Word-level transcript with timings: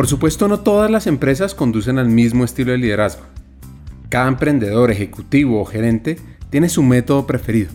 Por 0.00 0.06
supuesto, 0.06 0.48
no 0.48 0.60
todas 0.60 0.90
las 0.90 1.06
empresas 1.06 1.54
conducen 1.54 1.98
al 1.98 2.08
mismo 2.08 2.42
estilo 2.44 2.72
de 2.72 2.78
liderazgo. 2.78 3.20
Cada 4.08 4.28
emprendedor, 4.28 4.90
ejecutivo 4.90 5.60
o 5.60 5.66
gerente 5.66 6.18
tiene 6.48 6.70
su 6.70 6.82
método 6.82 7.26
preferido. 7.26 7.70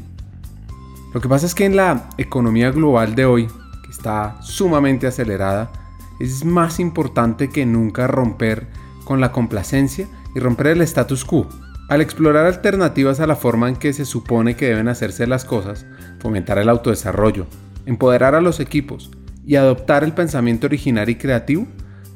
Lo 1.13 1.21
que 1.21 1.29
pasa 1.29 1.45
es 1.45 1.53
que 1.53 1.65
en 1.65 1.75
la 1.75 2.09
economía 2.17 2.71
global 2.71 3.13
de 3.13 3.25
hoy, 3.25 3.45
que 3.45 3.91
está 3.91 4.41
sumamente 4.41 5.05
acelerada, 5.05 5.71
es 6.19 6.43
más 6.43 6.79
importante 6.79 7.51
que 7.51 7.67
nunca 7.67 8.07
romper 8.07 8.65
con 9.03 9.21
la 9.21 9.31
complacencia 9.31 10.07
y 10.33 10.39
romper 10.39 10.65
el 10.65 10.81
status 10.81 11.25
quo. 11.25 11.47
Al 11.89 12.01
explorar 12.01 12.47
alternativas 12.47 13.19
a 13.19 13.27
la 13.27 13.35
forma 13.35 13.69
en 13.69 13.75
que 13.75 13.93
se 13.93 14.03
supone 14.03 14.55
que 14.55 14.65
deben 14.65 14.87
hacerse 14.87 15.27
las 15.27 15.45
cosas, 15.45 15.85
fomentar 16.17 16.57
el 16.57 16.69
autodesarrollo, 16.69 17.45
empoderar 17.85 18.33
a 18.33 18.41
los 18.41 18.59
equipos 18.59 19.11
y 19.45 19.57
adoptar 19.57 20.03
el 20.03 20.13
pensamiento 20.13 20.65
original 20.65 21.07
y 21.07 21.17
creativo, 21.17 21.67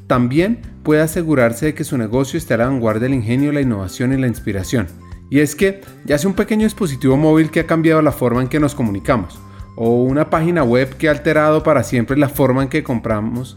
también 0.09 0.59
puede 0.81 1.01
asegurarse 1.01 1.67
de 1.67 1.73
que 1.75 1.83
su 1.83 1.95
negocio 1.95 2.39
esté 2.39 2.55
a 2.55 2.57
la 2.57 2.65
vanguardia 2.65 3.03
del 3.03 3.13
ingenio, 3.13 3.51
la 3.51 3.61
innovación 3.61 4.11
y 4.11 4.17
la 4.17 4.25
inspiración. 4.25 4.87
Y 5.29 5.39
es 5.39 5.53
que 5.53 5.81
ya 6.03 6.17
sea 6.17 6.27
un 6.27 6.35
pequeño 6.35 6.63
dispositivo 6.63 7.15
móvil 7.15 7.51
que 7.51 7.59
ha 7.59 7.67
cambiado 7.67 8.01
la 8.01 8.11
forma 8.11 8.41
en 8.41 8.47
que 8.47 8.59
nos 8.59 8.73
comunicamos, 8.73 9.39
o 9.75 10.01
una 10.01 10.31
página 10.31 10.63
web 10.63 10.97
que 10.97 11.09
ha 11.09 11.11
alterado 11.11 11.61
para 11.61 11.83
siempre 11.83 12.17
la 12.17 12.27
forma 12.27 12.63
en 12.63 12.69
que 12.69 12.81
compramos, 12.81 13.55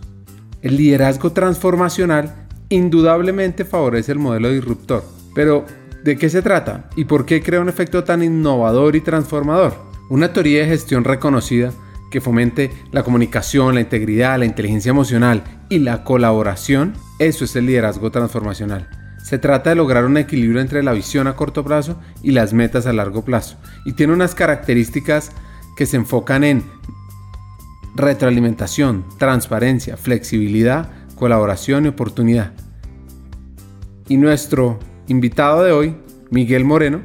el 0.60 0.76
liderazgo 0.76 1.32
transformacional 1.32 2.46
indudablemente 2.68 3.64
favorece 3.64 4.12
el 4.12 4.18
modelo 4.18 4.50
disruptor. 4.50 5.04
Pero, 5.34 5.64
¿de 6.04 6.18
qué 6.18 6.28
se 6.28 6.42
trata? 6.42 6.90
¿Y 6.96 7.06
por 7.06 7.24
qué 7.24 7.42
crea 7.42 7.62
un 7.62 7.70
efecto 7.70 8.04
tan 8.04 8.22
innovador 8.22 8.94
y 8.94 9.00
transformador? 9.00 9.72
Una 10.10 10.34
teoría 10.34 10.60
de 10.60 10.66
gestión 10.66 11.04
reconocida 11.04 11.72
que 12.12 12.20
fomente 12.20 12.70
la 12.92 13.02
comunicación, 13.02 13.74
la 13.74 13.80
integridad, 13.80 14.38
la 14.38 14.44
inteligencia 14.44 14.90
emocional 14.90 15.42
y 15.68 15.80
la 15.80 16.04
colaboración, 16.04 16.92
eso 17.18 17.44
es 17.44 17.56
el 17.56 17.66
liderazgo 17.66 18.12
transformacional. 18.12 18.88
Se 19.24 19.38
trata 19.38 19.70
de 19.70 19.76
lograr 19.76 20.04
un 20.04 20.16
equilibrio 20.16 20.60
entre 20.60 20.82
la 20.82 20.92
visión 20.92 21.26
a 21.26 21.34
corto 21.34 21.64
plazo 21.64 21.98
y 22.22 22.32
las 22.32 22.52
metas 22.52 22.86
a 22.86 22.92
largo 22.92 23.24
plazo. 23.24 23.56
Y 23.84 23.94
tiene 23.94 24.12
unas 24.12 24.34
características 24.34 25.32
que 25.76 25.86
se 25.86 25.96
enfocan 25.96 26.44
en 26.44 26.62
retroalimentación, 27.94 29.04
transparencia, 29.18 29.96
flexibilidad, 29.96 30.90
colaboración 31.16 31.86
y 31.86 31.88
oportunidad. 31.88 32.52
Y 34.08 34.18
nuestro 34.18 34.78
invitado 35.08 35.64
de 35.64 35.72
hoy, 35.72 35.96
Miguel 36.30 36.64
Moreno, 36.64 37.00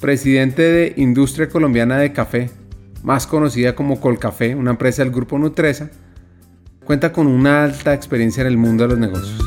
presidente 0.00 0.62
de 0.62 0.94
Industria 0.96 1.48
Colombiana 1.48 1.96
de 1.96 2.12
Café, 2.12 2.50
más 3.02 3.26
conocida 3.26 3.74
como 3.74 4.00
Colcafé, 4.00 4.54
una 4.54 4.70
empresa 4.70 5.02
del 5.02 5.12
grupo 5.12 5.38
Nutresa, 5.38 5.90
cuenta 6.84 7.12
con 7.12 7.26
una 7.26 7.64
alta 7.64 7.94
experiencia 7.94 8.42
en 8.42 8.46
el 8.46 8.56
mundo 8.56 8.84
de 8.84 8.88
los 8.90 8.98
negocios. 8.98 9.38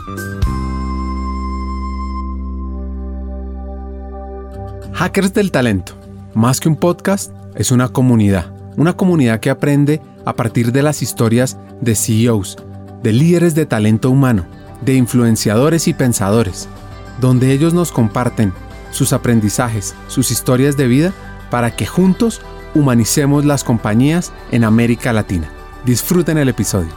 Hackers 4.93 5.33
del 5.33 5.51
Talento, 5.51 5.93
más 6.33 6.59
que 6.59 6.69
un 6.69 6.75
podcast, 6.77 7.31
es 7.55 7.71
una 7.71 7.89
comunidad. 7.89 8.53
Una 8.77 8.93
comunidad 8.93 9.39
que 9.39 9.49
aprende 9.49 10.01
a 10.25 10.33
partir 10.35 10.71
de 10.71 10.83
las 10.83 11.01
historias 11.01 11.57
de 11.81 11.95
CEOs, 11.95 12.57
de 13.03 13.13
líderes 13.13 13.55
de 13.55 13.65
talento 13.65 14.09
humano, 14.09 14.45
de 14.81 14.95
influenciadores 14.95 15.87
y 15.87 15.93
pensadores, 15.93 16.67
donde 17.21 17.51
ellos 17.51 17.73
nos 17.73 17.91
comparten 17.91 18.53
sus 18.91 19.13
aprendizajes, 19.13 19.95
sus 20.07 20.31
historias 20.31 20.75
de 20.77 20.87
vida, 20.87 21.13
para 21.49 21.75
que 21.75 21.85
juntos 21.85 22.41
humanicemos 22.75 23.45
las 23.45 23.63
compañías 23.63 24.31
en 24.51 24.63
América 24.63 25.13
Latina. 25.13 25.49
Disfruten 25.85 26.37
el 26.37 26.49
episodio. 26.49 26.93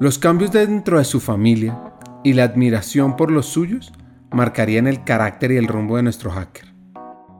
Los 0.00 0.18
cambios 0.18 0.50
dentro 0.50 0.98
de 0.98 1.04
su 1.04 1.20
familia 1.20 1.78
y 2.24 2.32
la 2.32 2.42
admiración 2.42 3.16
por 3.16 3.30
los 3.30 3.46
suyos 3.46 3.92
marcarían 4.32 4.88
el 4.88 5.04
carácter 5.04 5.52
y 5.52 5.58
el 5.58 5.68
rumbo 5.68 5.96
de 5.96 6.02
nuestro 6.02 6.32
hacker. 6.32 6.64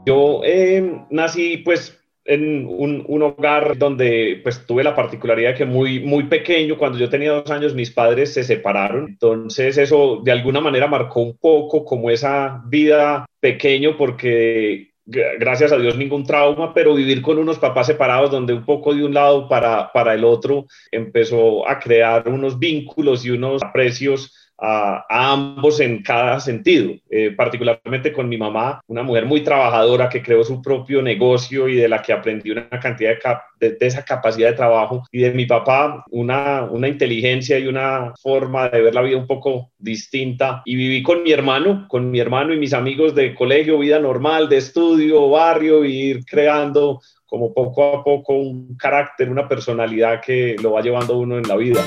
Yo 0.06 0.42
eh, 0.44 1.04
nací 1.10 1.56
pues 1.58 2.01
en 2.24 2.66
un, 2.66 3.04
un, 3.08 3.22
hogar 3.22 3.76
donde 3.76 4.40
pues 4.42 4.64
tuve 4.66 4.84
la 4.84 4.94
particularidad 4.94 5.56
que 5.56 5.64
muy, 5.64 6.00
muy 6.00 6.24
pequeño, 6.24 6.78
cuando 6.78 6.98
yo 6.98 7.08
tenía 7.08 7.32
dos 7.32 7.50
años, 7.50 7.74
mis 7.74 7.90
padres 7.90 8.32
se 8.32 8.44
separaron. 8.44 9.08
Entonces 9.08 9.76
eso 9.78 10.20
de 10.22 10.32
alguna 10.32 10.60
manera 10.60 10.86
marcó 10.86 11.20
un 11.20 11.36
poco 11.36 11.84
como 11.84 12.10
esa 12.10 12.62
vida 12.66 13.26
pequeño 13.40 13.96
porque 13.96 14.92
gracias 15.04 15.72
a 15.72 15.78
Dios 15.78 15.96
ningún 15.96 16.24
trauma, 16.24 16.72
pero 16.72 16.94
vivir 16.94 17.22
con 17.22 17.38
unos 17.38 17.58
papás 17.58 17.88
separados 17.88 18.30
donde 18.30 18.52
un 18.52 18.64
poco 18.64 18.94
de 18.94 19.04
un 19.04 19.14
lado 19.14 19.48
para, 19.48 19.90
para 19.92 20.14
el 20.14 20.24
otro 20.24 20.66
empezó 20.90 21.68
a 21.68 21.78
crear 21.78 22.28
unos 22.28 22.58
vínculos 22.58 23.24
y 23.24 23.30
unos 23.30 23.62
aprecios 23.62 24.51
a, 24.62 25.04
ambos 25.08 25.80
en 25.80 26.02
cada 26.02 26.38
sentido, 26.38 26.92
eh, 27.10 27.32
particularmente 27.36 28.12
con 28.12 28.28
mi 28.28 28.38
mamá, 28.38 28.80
una 28.86 29.02
mujer 29.02 29.26
muy 29.26 29.42
trabajadora 29.42 30.08
que 30.08 30.22
creó 30.22 30.44
su 30.44 30.62
propio 30.62 31.02
negocio 31.02 31.68
y 31.68 31.74
de 31.74 31.88
la 31.88 32.00
que 32.00 32.12
aprendí 32.12 32.50
una 32.50 32.68
cantidad 32.68 33.14
de, 33.58 33.72
de, 33.72 33.86
esa 33.86 34.04
capacidad 34.04 34.50
de 34.50 34.56
trabajo, 34.56 35.02
y 35.10 35.22
de 35.22 35.32
mi 35.32 35.46
papá, 35.46 36.04
una, 36.10 36.62
una 36.70 36.88
inteligencia 36.88 37.58
y 37.58 37.66
una 37.66 38.14
forma 38.22 38.68
de 38.68 38.82
ver 38.82 38.94
la 38.94 39.02
vida 39.02 39.16
un 39.16 39.26
poco 39.26 39.70
distinta. 39.78 40.62
Y 40.64 40.76
viví 40.76 41.02
con 41.02 41.22
mi 41.22 41.32
hermano, 41.32 41.86
con 41.88 42.10
mi 42.10 42.20
hermano 42.20 42.54
y 42.54 42.58
mis 42.58 42.72
amigos 42.72 43.14
de 43.14 43.34
colegio, 43.34 43.78
vida 43.78 43.98
normal, 43.98 44.48
de 44.48 44.58
estudio, 44.58 45.28
barrio, 45.28 45.84
y 45.84 45.92
ir 45.92 46.24
creando 46.24 47.00
como 47.26 47.52
poco 47.52 47.96
a 47.96 48.04
poco 48.04 48.34
un 48.34 48.76
carácter, 48.76 49.30
una 49.30 49.48
personalidad 49.48 50.20
que 50.20 50.54
lo 50.62 50.72
va 50.72 50.82
llevando 50.82 51.18
uno 51.18 51.38
en 51.38 51.48
la 51.48 51.56
vida. 51.56 51.82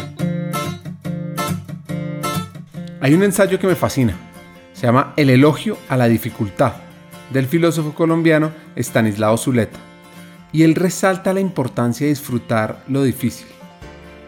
Hay 3.05 3.13
un 3.13 3.21
ensayo 3.21 3.59
que 3.59 3.67
me 3.67 3.75
fascina. 3.75 4.15
Se 4.73 4.87
llama 4.87 5.13
El 5.15 5.29
elogio 5.29 5.77
a 5.89 5.95
la 5.95 6.07
dificultad, 6.07 6.73
del 7.31 7.45
filósofo 7.45 7.93
colombiano 7.93 8.51
Stanislao 8.75 9.37
Zuleta. 9.37 9.77
Y 10.51 10.63
él 10.63 10.73
resalta 10.73 11.31
la 11.31 11.39
importancia 11.39 12.05
de 12.05 12.09
disfrutar 12.09 12.83
lo 12.87 13.03
difícil, 13.03 13.45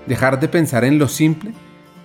dejar 0.05 0.39
de 0.39 0.47
pensar 0.47 0.85
en 0.85 0.99
lo 0.99 1.07
simple 1.07 1.53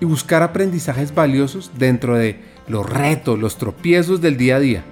y 0.00 0.06
buscar 0.06 0.42
aprendizajes 0.42 1.14
valiosos 1.14 1.72
dentro 1.76 2.16
de 2.16 2.40
los 2.66 2.88
retos, 2.88 3.38
los 3.38 3.58
tropiezos 3.58 4.22
del 4.22 4.38
día 4.38 4.56
a 4.56 4.60
día. 4.60 4.82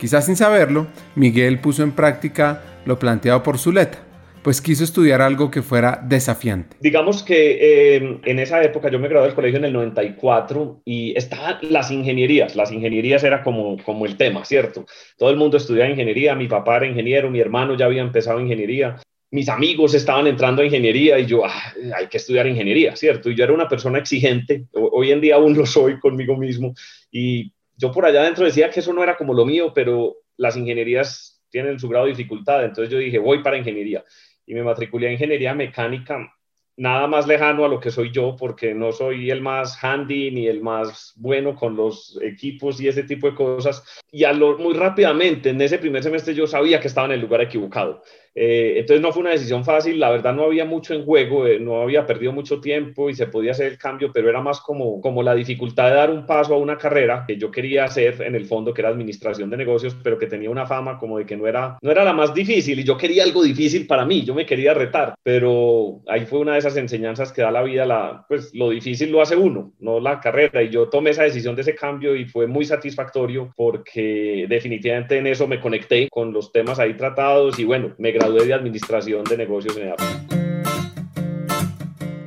Quizás 0.00 0.26
sin 0.26 0.34
saberlo, 0.34 0.88
Miguel 1.14 1.60
puso 1.60 1.84
en 1.84 1.92
práctica 1.92 2.60
lo 2.84 2.98
planteado 2.98 3.44
por 3.44 3.56
Zuleta 3.56 4.00
pues 4.42 4.60
quiso 4.60 4.84
estudiar 4.84 5.20
algo 5.20 5.50
que 5.50 5.62
fuera 5.62 6.00
desafiante. 6.02 6.76
Digamos 6.80 7.22
que 7.22 7.96
eh, 7.96 8.20
en 8.24 8.38
esa 8.38 8.62
época 8.62 8.90
yo 8.90 8.98
me 8.98 9.08
gradué 9.08 9.26
del 9.26 9.34
colegio 9.34 9.58
en 9.58 9.66
el 9.66 9.72
94 9.72 10.82
y 10.84 11.16
estaban 11.16 11.58
las 11.62 11.90
ingenierías. 11.90 12.56
Las 12.56 12.72
ingenierías 12.72 13.22
era 13.24 13.42
como, 13.42 13.76
como 13.84 14.06
el 14.06 14.16
tema, 14.16 14.44
¿cierto? 14.44 14.86
Todo 15.18 15.30
el 15.30 15.36
mundo 15.36 15.56
estudiaba 15.56 15.90
ingeniería, 15.90 16.34
mi 16.34 16.48
papá 16.48 16.78
era 16.78 16.86
ingeniero, 16.86 17.30
mi 17.30 17.40
hermano 17.40 17.76
ya 17.76 17.86
había 17.86 18.02
empezado 18.02 18.40
ingeniería. 18.40 18.96
Mis 19.32 19.48
amigos 19.48 19.94
estaban 19.94 20.26
entrando 20.26 20.62
a 20.62 20.64
ingeniería 20.64 21.18
y 21.18 21.26
yo, 21.26 21.44
ah, 21.44 21.72
hay 21.96 22.08
que 22.08 22.16
estudiar 22.16 22.46
ingeniería, 22.46 22.96
¿cierto? 22.96 23.30
Y 23.30 23.36
yo 23.36 23.44
era 23.44 23.52
una 23.52 23.68
persona 23.68 23.98
exigente, 23.98 24.66
hoy 24.72 25.12
en 25.12 25.20
día 25.20 25.36
aún 25.36 25.56
lo 25.56 25.66
soy 25.66 26.00
conmigo 26.00 26.36
mismo, 26.36 26.74
y 27.12 27.52
yo 27.76 27.92
por 27.92 28.04
allá 28.04 28.22
adentro 28.22 28.44
decía 28.44 28.70
que 28.70 28.80
eso 28.80 28.92
no 28.92 29.04
era 29.04 29.16
como 29.16 29.32
lo 29.32 29.46
mío, 29.46 29.72
pero 29.72 30.16
las 30.36 30.56
ingenierías 30.56 31.40
tienen 31.48 31.78
su 31.78 31.88
grado 31.88 32.06
de 32.06 32.12
dificultad, 32.12 32.64
entonces 32.64 32.90
yo 32.92 32.98
dije, 32.98 33.20
voy 33.20 33.40
para 33.40 33.56
ingeniería 33.56 34.04
y 34.50 34.54
me 34.54 34.64
matriculé 34.64 35.06
en 35.06 35.12
ingeniería 35.12 35.54
mecánica, 35.54 36.34
nada 36.76 37.06
más 37.06 37.28
lejano 37.28 37.64
a 37.64 37.68
lo 37.68 37.78
que 37.78 37.92
soy 37.92 38.10
yo, 38.10 38.34
porque 38.36 38.74
no 38.74 38.90
soy 38.90 39.30
el 39.30 39.40
más 39.40 39.78
handy 39.80 40.32
ni 40.32 40.48
el 40.48 40.60
más 40.60 41.12
bueno 41.14 41.54
con 41.54 41.76
los 41.76 42.18
equipos 42.20 42.80
y 42.80 42.88
ese 42.88 43.04
tipo 43.04 43.28
de 43.28 43.36
cosas. 43.36 43.84
Y 44.10 44.24
a 44.24 44.32
lo, 44.32 44.58
muy 44.58 44.74
rápidamente, 44.74 45.50
en 45.50 45.60
ese 45.60 45.78
primer 45.78 46.02
semestre 46.02 46.34
yo 46.34 46.48
sabía 46.48 46.80
que 46.80 46.88
estaba 46.88 47.06
en 47.06 47.12
el 47.12 47.20
lugar 47.20 47.42
equivocado. 47.42 48.02
Eh, 48.34 48.74
entonces 48.78 49.02
no 49.02 49.12
fue 49.12 49.22
una 49.22 49.30
decisión 49.30 49.64
fácil, 49.64 49.98
la 49.98 50.10
verdad 50.10 50.34
no 50.34 50.44
había 50.44 50.64
mucho 50.64 50.94
en 50.94 51.04
juego, 51.04 51.46
eh, 51.46 51.58
no 51.58 51.82
había 51.82 52.06
perdido 52.06 52.32
mucho 52.32 52.60
tiempo 52.60 53.10
y 53.10 53.14
se 53.14 53.26
podía 53.26 53.52
hacer 53.52 53.66
el 53.66 53.78
cambio, 53.78 54.10
pero 54.12 54.28
era 54.28 54.40
más 54.40 54.60
como, 54.60 55.00
como 55.00 55.22
la 55.22 55.34
dificultad 55.34 55.90
de 55.90 55.96
dar 55.96 56.10
un 56.10 56.26
paso 56.26 56.54
a 56.54 56.58
una 56.58 56.78
carrera 56.78 57.24
que 57.26 57.36
yo 57.36 57.50
quería 57.50 57.84
hacer 57.84 58.22
en 58.22 58.34
el 58.34 58.46
fondo, 58.46 58.72
que 58.72 58.82
era 58.82 58.90
administración 58.90 59.50
de 59.50 59.56
negocios, 59.56 59.96
pero 60.02 60.18
que 60.18 60.26
tenía 60.26 60.50
una 60.50 60.66
fama 60.66 60.98
como 60.98 61.18
de 61.18 61.26
que 61.26 61.36
no 61.36 61.46
era, 61.46 61.76
no 61.82 61.90
era 61.90 62.04
la 62.04 62.12
más 62.12 62.32
difícil 62.32 62.78
y 62.78 62.84
yo 62.84 62.96
quería 62.96 63.24
algo 63.24 63.42
difícil 63.42 63.86
para 63.86 64.04
mí, 64.04 64.22
yo 64.24 64.34
me 64.34 64.46
quería 64.46 64.74
retar, 64.74 65.14
pero 65.22 66.00
ahí 66.06 66.24
fue 66.26 66.38
una 66.38 66.52
de 66.52 66.60
esas 66.60 66.76
enseñanzas 66.76 67.32
que 67.32 67.42
da 67.42 67.50
la 67.50 67.62
vida, 67.62 67.84
la, 67.84 68.24
pues 68.28 68.54
lo 68.54 68.70
difícil 68.70 69.10
lo 69.10 69.22
hace 69.22 69.36
uno, 69.36 69.72
no 69.80 69.98
la 69.98 70.20
carrera, 70.20 70.62
y 70.62 70.70
yo 70.70 70.88
tomé 70.88 71.10
esa 71.10 71.24
decisión 71.24 71.56
de 71.56 71.62
ese 71.62 71.74
cambio 71.74 72.14
y 72.14 72.26
fue 72.26 72.46
muy 72.46 72.64
satisfactorio 72.64 73.52
porque 73.56 74.46
definitivamente 74.48 75.18
en 75.18 75.26
eso 75.26 75.48
me 75.48 75.60
conecté 75.60 76.08
con 76.10 76.32
los 76.32 76.52
temas 76.52 76.78
ahí 76.78 76.94
tratados 76.94 77.58
y 77.58 77.64
bueno, 77.64 77.94
me 77.98 78.12
gradué 78.20 78.46
de 78.46 78.54
Administración 78.54 79.24
de 79.24 79.36
Negocios 79.38 79.76
en 79.76 79.94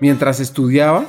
Mientras 0.01 0.39
estudiaba, 0.39 1.05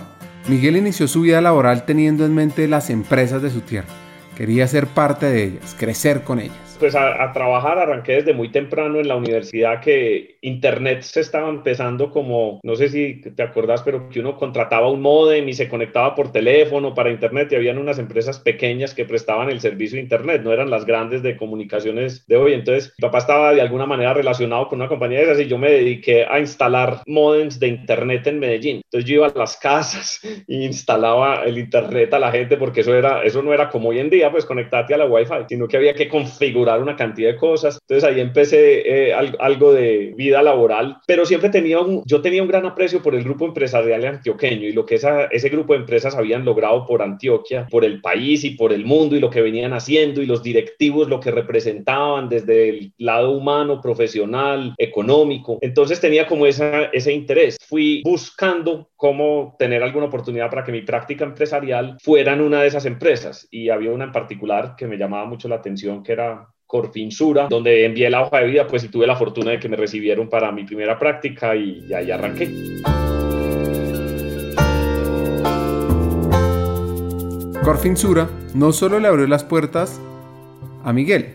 Miguel 0.46 0.76
inició 0.76 1.08
su 1.08 1.22
vida 1.22 1.40
laboral 1.40 1.86
teniendo 1.86 2.26
en 2.26 2.34
mente 2.34 2.68
las 2.68 2.90
empresas 2.90 3.40
de 3.40 3.50
su 3.50 3.60
tierra. 3.62 3.88
Quería 4.36 4.68
ser 4.68 4.86
parte 4.86 5.26
de 5.26 5.44
ellas, 5.44 5.74
crecer 5.78 6.22
con 6.22 6.38
ellas. 6.38 6.63
Pues 6.78 6.94
a, 6.94 7.32
trabajar, 7.32 7.78
arranqué 7.78 8.12
desde 8.12 8.32
muy 8.32 8.50
temprano 8.50 9.00
en 9.00 9.08
la 9.08 9.16
universidad 9.16 9.80
que 9.80 10.38
Internet 10.40 11.02
se 11.02 11.20
estaba 11.20 11.48
empezando 11.48 12.10
como, 12.10 12.60
no 12.62 12.76
sé 12.76 12.88
si 12.88 13.20
te 13.20 13.42
acordás, 13.42 13.82
pero 13.82 14.08
que 14.08 14.20
uno 14.20 14.36
contrataba 14.36 14.90
un 14.90 15.00
modem 15.00 15.48
y 15.48 15.54
se 15.54 15.68
conectaba 15.68 16.14
por 16.14 16.32
teléfono 16.32 16.94
para 16.94 17.10
Internet 17.10 17.52
y 17.52 17.56
habían 17.56 17.78
unas 17.78 17.98
empresas 17.98 18.38
pequeñas 18.38 18.94
que 18.94 19.04
prestaban 19.04 19.50
el 19.50 19.60
servicio 19.60 19.96
de 19.96 20.02
Internet, 20.02 20.42
no 20.42 20.52
eran 20.52 20.70
las 20.70 20.84
grandes 20.84 21.22
de 21.22 21.36
comunicaciones 21.36 22.26
de 22.26 22.36
hoy. 22.36 22.54
Entonces, 22.54 22.92
mi 22.98 23.02
papá 23.02 23.18
estaba 23.18 23.52
de 23.52 23.60
alguna 23.60 23.86
manera 23.86 24.14
relacionado 24.14 24.68
con 24.68 24.80
una 24.80 24.88
compañía 24.88 25.18
de 25.18 25.24
esas 25.24 25.40
y 25.40 25.46
yo 25.46 25.58
me 25.58 25.70
dediqué 25.70 26.24
a 26.24 26.40
instalar 26.40 27.02
modems 27.06 27.60
de 27.60 27.68
Internet 27.68 28.26
en 28.26 28.38
Medellín. 28.38 28.80
Entonces, 28.84 29.08
yo 29.08 29.16
iba 29.16 29.28
a 29.28 29.38
las 29.38 29.56
casas 29.56 30.20
e 30.48 30.64
instalaba 30.64 31.44
el 31.44 31.58
Internet 31.58 32.12
a 32.14 32.18
la 32.18 32.32
gente 32.32 32.56
porque 32.56 32.80
eso, 32.80 32.94
era, 32.94 33.22
eso 33.22 33.42
no 33.42 33.52
era 33.52 33.70
como 33.70 33.90
hoy 33.90 33.98
en 33.98 34.10
día, 34.10 34.30
pues 34.30 34.44
conectarte 34.44 34.94
a 34.94 34.98
la 34.98 35.06
Wi-Fi, 35.06 35.44
sino 35.48 35.68
que 35.68 35.76
había 35.76 35.94
que 35.94 36.08
configurar 36.08 36.63
una 36.64 36.96
cantidad 36.96 37.30
de 37.30 37.36
cosas. 37.36 37.78
Entonces, 37.82 38.08
ahí 38.08 38.20
empecé 38.20 39.08
eh, 39.08 39.14
algo 39.14 39.72
de 39.72 40.12
vida 40.16 40.42
laboral, 40.42 40.98
pero 41.06 41.26
siempre 41.26 41.50
tenía 41.50 41.80
un, 41.80 42.02
yo 42.06 42.20
tenía 42.20 42.42
un 42.42 42.48
gran 42.48 42.66
aprecio 42.66 43.02
por 43.02 43.14
el 43.14 43.24
grupo 43.24 43.46
empresarial 43.46 44.04
antioqueño 44.04 44.66
y 44.66 44.72
lo 44.72 44.84
que 44.84 44.96
esa, 44.96 45.24
ese 45.26 45.48
grupo 45.48 45.72
de 45.72 45.80
empresas 45.80 46.14
habían 46.14 46.44
logrado 46.44 46.86
por 46.86 47.02
Antioquia, 47.02 47.66
por 47.70 47.84
el 47.84 48.00
país 48.00 48.44
y 48.44 48.50
por 48.50 48.72
el 48.72 48.84
mundo 48.84 49.16
y 49.16 49.20
lo 49.20 49.30
que 49.30 49.42
venían 49.42 49.72
haciendo 49.72 50.22
y 50.22 50.26
los 50.26 50.42
directivos, 50.42 51.08
lo 51.08 51.20
que 51.20 51.30
representaban 51.30 52.28
desde 52.28 52.68
el 52.68 52.92
lado 52.98 53.32
humano, 53.32 53.80
profesional, 53.80 54.74
económico. 54.78 55.58
Entonces 55.60 56.00
tenía 56.00 56.26
como 56.26 56.46
esa, 56.46 56.84
ese 56.84 57.12
interés. 57.12 57.56
Fui 57.66 58.02
buscando 58.04 58.90
cómo 58.96 59.56
tener 59.58 59.82
alguna 59.82 60.06
oportunidad 60.06 60.50
para 60.50 60.64
que 60.64 60.72
mi 60.72 60.82
práctica 60.82 61.24
empresarial 61.24 61.96
fuera 62.02 62.32
en 62.32 62.40
una 62.40 62.62
de 62.62 62.68
esas 62.68 62.86
empresas 62.86 63.46
y 63.50 63.68
había 63.68 63.92
una 63.92 64.04
en 64.04 64.12
particular 64.12 64.74
que 64.76 64.86
me 64.86 64.96
llamaba 64.96 65.26
mucho 65.26 65.48
la 65.48 65.56
atención 65.56 66.02
que 66.02 66.12
era 66.12 66.48
Corfinsura, 66.66 67.46
donde 67.48 67.84
envié 67.84 68.10
la 68.10 68.22
hoja 68.22 68.38
de 68.38 68.46
vida, 68.46 68.66
pues 68.66 68.84
y 68.84 68.88
tuve 68.88 69.06
la 69.06 69.16
fortuna 69.16 69.52
de 69.52 69.60
que 69.60 69.68
me 69.68 69.76
recibieron 69.76 70.28
para 70.28 70.50
mi 70.52 70.64
primera 70.64 70.98
práctica 70.98 71.54
y, 71.54 71.84
y 71.88 71.92
ahí 71.92 72.10
arranqué. 72.10 72.50
Corfinsura 77.64 78.28
no 78.54 78.72
solo 78.72 79.00
le 79.00 79.08
abrió 79.08 79.26
las 79.26 79.44
puertas 79.44 80.00
a 80.84 80.92
Miguel, 80.92 81.34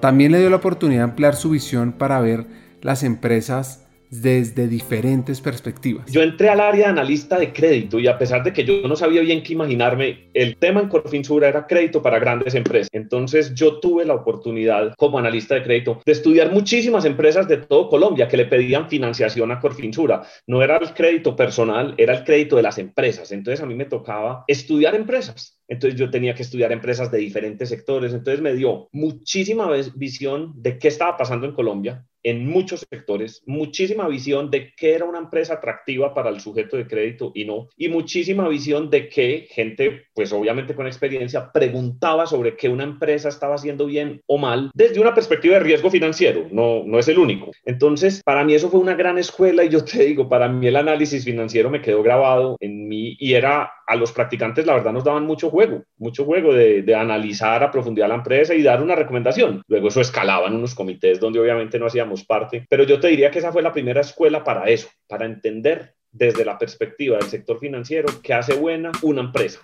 también 0.00 0.32
le 0.32 0.40
dio 0.40 0.50
la 0.50 0.56
oportunidad 0.56 1.00
de 1.00 1.04
ampliar 1.10 1.36
su 1.36 1.50
visión 1.50 1.92
para 1.92 2.20
ver 2.20 2.46
las 2.80 3.02
empresas 3.02 3.85
desde 4.10 4.68
diferentes 4.68 5.40
perspectivas. 5.40 6.10
Yo 6.10 6.22
entré 6.22 6.48
al 6.48 6.60
área 6.60 6.86
de 6.86 6.92
analista 6.92 7.38
de 7.38 7.52
crédito 7.52 7.98
y 7.98 8.06
a 8.06 8.18
pesar 8.18 8.42
de 8.44 8.52
que 8.52 8.64
yo 8.64 8.86
no 8.86 8.96
sabía 8.96 9.20
bien 9.22 9.42
qué 9.42 9.52
imaginarme, 9.52 10.28
el 10.34 10.56
tema 10.56 10.80
en 10.80 10.88
Corfinsura 10.88 11.48
era 11.48 11.66
crédito 11.66 12.02
para 12.02 12.18
grandes 12.18 12.54
empresas. 12.54 12.88
Entonces 12.92 13.54
yo 13.54 13.80
tuve 13.80 14.04
la 14.04 14.14
oportunidad 14.14 14.94
como 14.96 15.18
analista 15.18 15.54
de 15.54 15.62
crédito 15.62 16.00
de 16.04 16.12
estudiar 16.12 16.52
muchísimas 16.52 17.04
empresas 17.04 17.48
de 17.48 17.58
todo 17.58 17.88
Colombia 17.88 18.28
que 18.28 18.36
le 18.36 18.46
pedían 18.46 18.88
financiación 18.88 19.50
a 19.50 19.60
Corfinsura. 19.60 20.22
No 20.46 20.62
era 20.62 20.76
el 20.76 20.94
crédito 20.94 21.34
personal, 21.36 21.94
era 21.98 22.14
el 22.14 22.24
crédito 22.24 22.56
de 22.56 22.62
las 22.62 22.78
empresas. 22.78 23.32
Entonces 23.32 23.62
a 23.62 23.66
mí 23.66 23.74
me 23.74 23.84
tocaba 23.84 24.44
estudiar 24.46 24.94
empresas. 24.94 25.55
Entonces 25.68 25.98
yo 25.98 26.10
tenía 26.10 26.34
que 26.34 26.42
estudiar 26.42 26.72
empresas 26.72 27.10
de 27.10 27.18
diferentes 27.18 27.68
sectores. 27.68 28.12
Entonces 28.12 28.40
me 28.40 28.54
dio 28.54 28.88
muchísima 28.92 29.70
visión 29.94 30.52
de 30.56 30.78
qué 30.78 30.88
estaba 30.88 31.16
pasando 31.16 31.46
en 31.46 31.54
Colombia, 31.54 32.04
en 32.26 32.44
muchos 32.44 32.84
sectores, 32.90 33.44
muchísima 33.46 34.08
visión 34.08 34.50
de 34.50 34.72
qué 34.76 34.94
era 34.94 35.04
una 35.04 35.20
empresa 35.20 35.54
atractiva 35.54 36.12
para 36.12 36.28
el 36.28 36.40
sujeto 36.40 36.76
de 36.76 36.88
crédito 36.88 37.30
y 37.36 37.44
no, 37.44 37.68
y 37.76 37.88
muchísima 37.88 38.48
visión 38.48 38.90
de 38.90 39.08
que 39.08 39.46
gente, 39.48 40.06
pues 40.12 40.32
obviamente 40.32 40.74
con 40.74 40.88
experiencia, 40.88 41.52
preguntaba 41.52 42.26
sobre 42.26 42.56
qué 42.56 42.68
una 42.68 42.82
empresa 42.82 43.28
estaba 43.28 43.54
haciendo 43.54 43.86
bien 43.86 44.22
o 44.26 44.38
mal 44.38 44.72
desde 44.74 44.98
una 44.98 45.14
perspectiva 45.14 45.54
de 45.54 45.60
riesgo 45.60 45.88
financiero, 45.88 46.48
no, 46.50 46.82
no 46.84 46.98
es 46.98 47.06
el 47.06 47.20
único. 47.20 47.52
Entonces, 47.64 48.20
para 48.24 48.42
mí 48.42 48.54
eso 48.54 48.70
fue 48.70 48.80
una 48.80 48.94
gran 48.96 49.18
escuela 49.18 49.62
y 49.62 49.68
yo 49.68 49.84
te 49.84 50.02
digo, 50.02 50.28
para 50.28 50.48
mí 50.48 50.66
el 50.66 50.74
análisis 50.74 51.24
financiero 51.24 51.70
me 51.70 51.80
quedó 51.80 52.02
grabado 52.02 52.56
en 52.58 52.88
mí 52.88 53.16
y 53.20 53.34
era 53.34 53.70
a 53.86 53.94
los 53.94 54.12
practicantes 54.12 54.66
la 54.66 54.74
verdad 54.74 54.92
nos 54.92 55.04
daban 55.04 55.24
mucho 55.24 55.48
juego, 55.48 55.84
mucho 55.96 56.24
juego 56.24 56.52
de, 56.52 56.82
de, 56.82 56.94
analizar 56.94 57.62
a 57.62 57.70
profundidad 57.70 58.08
la 58.08 58.16
empresa 58.16 58.54
y 58.54 58.62
dar 58.62 58.82
una 58.82 58.96
recomendación. 58.96 59.62
Luego 59.68 59.88
eso 59.88 60.00
escalaba 60.00 60.48
en 60.48 60.54
unos 60.54 60.74
comités 60.74 61.20
donde 61.20 61.38
obviamente 61.38 61.78
no 61.78 61.86
hacíamos 61.86 62.24
parte, 62.24 62.66
pero 62.68 62.84
yo 62.84 62.98
te 62.98 63.08
diría 63.08 63.30
que 63.30 63.38
esa 63.38 63.52
fue 63.52 63.62
la 63.62 63.72
primera 63.72 64.00
escuela 64.00 64.42
para 64.42 64.68
eso, 64.68 64.88
para 65.06 65.24
entender 65.24 65.94
desde 66.10 66.44
la 66.44 66.58
perspectiva 66.58 67.18
del 67.18 67.28
sector 67.28 67.58
financiero 67.58 68.08
qué 68.22 68.34
hace 68.34 68.54
buena 68.54 68.90
una 69.02 69.20
empresa. 69.20 69.60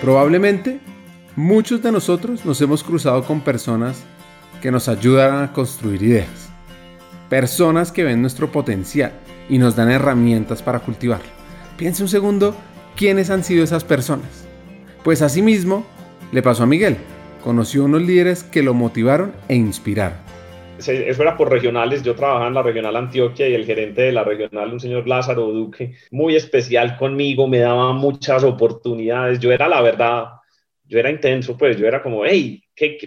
Probablemente 0.00 0.78
muchos 1.34 1.82
de 1.82 1.92
nosotros 1.92 2.44
nos 2.44 2.60
hemos 2.60 2.82
cruzado 2.82 3.22
con 3.24 3.40
personas 3.40 4.04
que 4.62 4.70
nos 4.70 4.88
ayudan 4.88 5.42
a 5.42 5.52
construir 5.52 6.02
ideas, 6.02 6.50
personas 7.28 7.92
que 7.92 8.04
ven 8.04 8.22
nuestro 8.22 8.50
potencial 8.50 9.12
y 9.48 9.58
nos 9.58 9.76
dan 9.76 9.90
herramientas 9.90 10.62
para 10.62 10.80
cultivarlo. 10.80 11.28
Piense 11.76 12.02
un 12.02 12.08
segundo 12.08 12.56
quiénes 12.96 13.30
han 13.30 13.44
sido 13.44 13.64
esas 13.64 13.84
personas. 13.84 14.46
Pues 15.04 15.22
asimismo 15.22 15.84
le 16.32 16.42
pasó 16.42 16.64
a 16.64 16.66
Miguel. 16.66 16.96
Conoció 17.42 17.84
unos 17.84 18.02
líderes 18.02 18.42
que 18.42 18.62
lo 18.62 18.74
motivaron 18.74 19.32
e 19.48 19.54
inspiraron. 19.54 20.18
Eso 20.78 21.22
era 21.22 21.36
por 21.36 21.50
regionales, 21.50 22.02
yo 22.02 22.14
trabajaba 22.14 22.48
en 22.48 22.54
la 22.54 22.62
regional 22.62 22.96
Antioquia 22.96 23.48
y 23.48 23.54
el 23.54 23.64
gerente 23.64 24.02
de 24.02 24.12
la 24.12 24.24
regional, 24.24 24.74
un 24.74 24.80
señor 24.80 25.08
Lázaro 25.08 25.46
Duque, 25.46 25.94
muy 26.10 26.36
especial 26.36 26.98
conmigo, 26.98 27.48
me 27.48 27.60
daba 27.60 27.94
muchas 27.94 28.44
oportunidades, 28.44 29.38
yo 29.40 29.52
era 29.52 29.68
la 29.68 29.80
verdad, 29.80 30.24
yo 30.84 30.98
era 30.98 31.10
intenso, 31.10 31.56
pues 31.56 31.78
yo 31.78 31.86
era 31.86 32.02
como, 32.02 32.26
hey, 32.26 32.62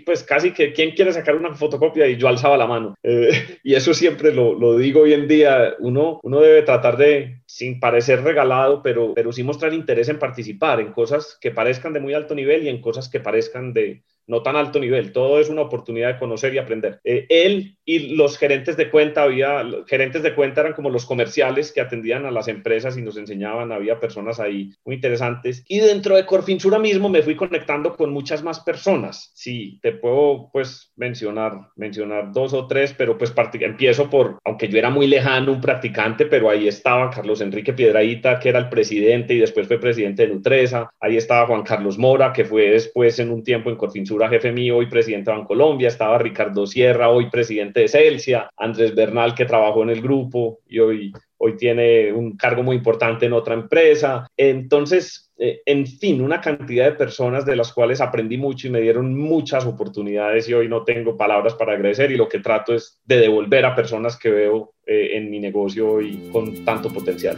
pues 0.05 0.23
casi 0.23 0.51
que 0.51 0.73
quién 0.73 0.91
quiere 0.91 1.13
sacar 1.13 1.35
una 1.35 1.53
fotocopia 1.53 2.07
y 2.07 2.17
yo 2.17 2.27
alzaba 2.27 2.57
la 2.57 2.67
mano. 2.67 2.95
Eh, 3.03 3.29
y 3.63 3.75
eso 3.75 3.93
siempre 3.93 4.33
lo, 4.33 4.53
lo, 4.53 4.77
digo 4.77 5.01
hoy 5.01 5.13
en 5.13 5.27
día, 5.27 5.75
uno, 5.79 6.19
uno 6.23 6.39
debe 6.41 6.63
tratar 6.63 6.97
de, 6.97 7.41
sin 7.45 7.79
parecer 7.79 8.23
regalado, 8.23 8.81
pero, 8.81 9.13
pero 9.13 9.31
sí 9.31 9.43
mostrar 9.43 9.73
interés 9.73 10.09
en 10.09 10.19
participar 10.19 10.79
en 10.79 10.91
cosas 10.91 11.37
que 11.39 11.51
parezcan 11.51 11.93
de 11.93 11.99
muy 11.99 12.13
alto 12.13 12.35
nivel 12.35 12.63
y 12.63 12.69
en 12.69 12.81
cosas 12.81 13.09
que 13.09 13.19
parezcan 13.19 13.73
de, 13.73 14.03
no 14.29 14.43
tan 14.43 14.55
alto 14.55 14.79
nivel, 14.79 15.11
todo 15.11 15.39
es 15.39 15.49
una 15.49 15.63
oportunidad 15.63 16.13
de 16.13 16.19
conocer 16.19 16.53
y 16.53 16.59
aprender. 16.59 16.99
Eh, 17.03 17.25
él 17.29 17.78
y 17.89 18.15
los 18.15 18.37
gerentes 18.37 18.77
de 18.77 18.91
cuenta, 18.91 19.23
había, 19.23 19.63
gerentes 19.87 20.21
de 20.21 20.35
cuenta 20.35 20.61
eran 20.61 20.73
como 20.73 20.91
los 20.91 21.07
comerciales 21.07 21.71
que 21.71 21.81
atendían 21.81 22.23
a 22.27 22.29
las 22.29 22.47
empresas 22.47 22.95
y 22.99 23.01
nos 23.01 23.17
enseñaban, 23.17 23.71
había 23.71 23.99
personas 23.99 24.39
ahí 24.39 24.69
muy 24.85 24.93
interesantes. 24.93 25.63
Y 25.67 25.79
dentro 25.79 26.15
de 26.15 26.27
Corfinsura 26.27 26.77
mismo 26.77 27.09
me 27.09 27.23
fui 27.23 27.35
conectando 27.35 27.95
con 27.95 28.13
muchas 28.13 28.43
más 28.43 28.59
personas. 28.59 29.31
Sí, 29.33 29.79
te 29.81 29.93
puedo 29.93 30.51
pues 30.53 30.93
mencionar, 30.97 31.53
mencionar 31.75 32.31
dos 32.31 32.53
o 32.53 32.67
tres, 32.67 32.93
pero 32.95 33.17
pues 33.17 33.33
empiezo 33.59 34.07
por, 34.07 34.37
aunque 34.45 34.67
yo 34.67 34.77
era 34.77 34.91
muy 34.91 35.07
lejano, 35.07 35.51
un 35.51 35.59
practicante, 35.59 36.27
pero 36.27 36.51
ahí 36.51 36.67
estaba 36.67 37.09
Carlos 37.09 37.41
Enrique 37.41 37.73
Piedraíta, 37.73 38.37
que 38.37 38.49
era 38.49 38.59
el 38.59 38.69
presidente 38.69 39.33
y 39.33 39.39
después 39.39 39.67
fue 39.67 39.79
presidente 39.79 40.27
de 40.27 40.33
Nutresa. 40.35 40.91
Ahí 40.99 41.17
estaba 41.17 41.47
Juan 41.47 41.63
Carlos 41.63 41.97
Mora, 41.97 42.33
que 42.33 42.45
fue 42.45 42.69
después 42.69 43.17
en 43.17 43.31
un 43.31 43.43
tiempo 43.43 43.71
en 43.71 43.77
Corfinsura 43.77 44.29
jefe 44.29 44.51
mío, 44.51 44.77
hoy 44.77 44.85
presidente 44.85 45.31
de 45.31 45.37
Bancolombia, 45.37 45.87
estaba 45.87 46.19
Ricardo 46.19 46.67
Sierra, 46.67 47.09
hoy 47.09 47.31
presidente 47.31 47.78
de 47.81 47.87
Celsia, 47.87 48.49
Andrés 48.57 48.95
Bernal, 48.95 49.33
que 49.33 49.45
trabajó 49.45 49.83
en 49.83 49.89
el 49.89 50.01
grupo 50.01 50.59
y 50.67 50.79
hoy, 50.79 51.13
hoy 51.37 51.57
tiene 51.57 52.11
un 52.13 52.37
cargo 52.37 52.63
muy 52.63 52.75
importante 52.75 53.25
en 53.25 53.33
otra 53.33 53.53
empresa. 53.53 54.27
Entonces, 54.37 55.31
eh, 55.37 55.61
en 55.65 55.87
fin, 55.87 56.21
una 56.21 56.41
cantidad 56.41 56.85
de 56.85 56.97
personas 56.97 57.45
de 57.45 57.55
las 57.55 57.71
cuales 57.71 58.01
aprendí 58.01 58.37
mucho 58.37 58.67
y 58.67 58.71
me 58.71 58.81
dieron 58.81 59.17
muchas 59.17 59.65
oportunidades 59.65 60.49
y 60.49 60.53
hoy 60.53 60.67
no 60.67 60.83
tengo 60.83 61.15
palabras 61.15 61.53
para 61.53 61.73
agradecer 61.73 62.11
y 62.11 62.17
lo 62.17 62.27
que 62.27 62.39
trato 62.39 62.75
es 62.75 62.99
de 63.05 63.19
devolver 63.19 63.65
a 63.65 63.73
personas 63.73 64.17
que 64.17 64.29
veo 64.29 64.73
eh, 64.85 65.11
en 65.13 65.31
mi 65.31 65.39
negocio 65.39 66.01
y 66.01 66.29
con 66.31 66.65
tanto 66.65 66.91
potencial. 66.91 67.37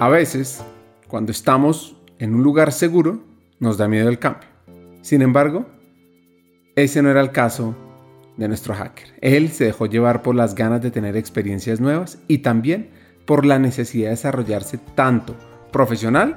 A 0.00 0.08
veces, 0.08 0.64
cuando 1.06 1.30
estamos 1.30 1.96
en 2.18 2.34
un 2.34 2.42
lugar 2.42 2.72
seguro, 2.72 3.20
nos 3.60 3.78
da 3.78 3.86
miedo 3.86 4.08
el 4.08 4.18
cambio. 4.18 4.48
Sin 5.00 5.22
embargo, 5.22 5.66
ese 6.76 7.02
no 7.02 7.10
era 7.10 7.20
el 7.20 7.30
caso 7.30 7.76
de 8.36 8.48
nuestro 8.48 8.74
hacker. 8.74 9.08
Él 9.20 9.50
se 9.50 9.66
dejó 9.66 9.86
llevar 9.86 10.22
por 10.22 10.34
las 10.34 10.54
ganas 10.54 10.82
de 10.82 10.90
tener 10.90 11.16
experiencias 11.16 11.80
nuevas 11.80 12.20
y 12.26 12.38
también 12.38 12.90
por 13.26 13.46
la 13.46 13.58
necesidad 13.58 14.06
de 14.06 14.10
desarrollarse 14.10 14.78
tanto 14.94 15.36
profesional 15.72 16.36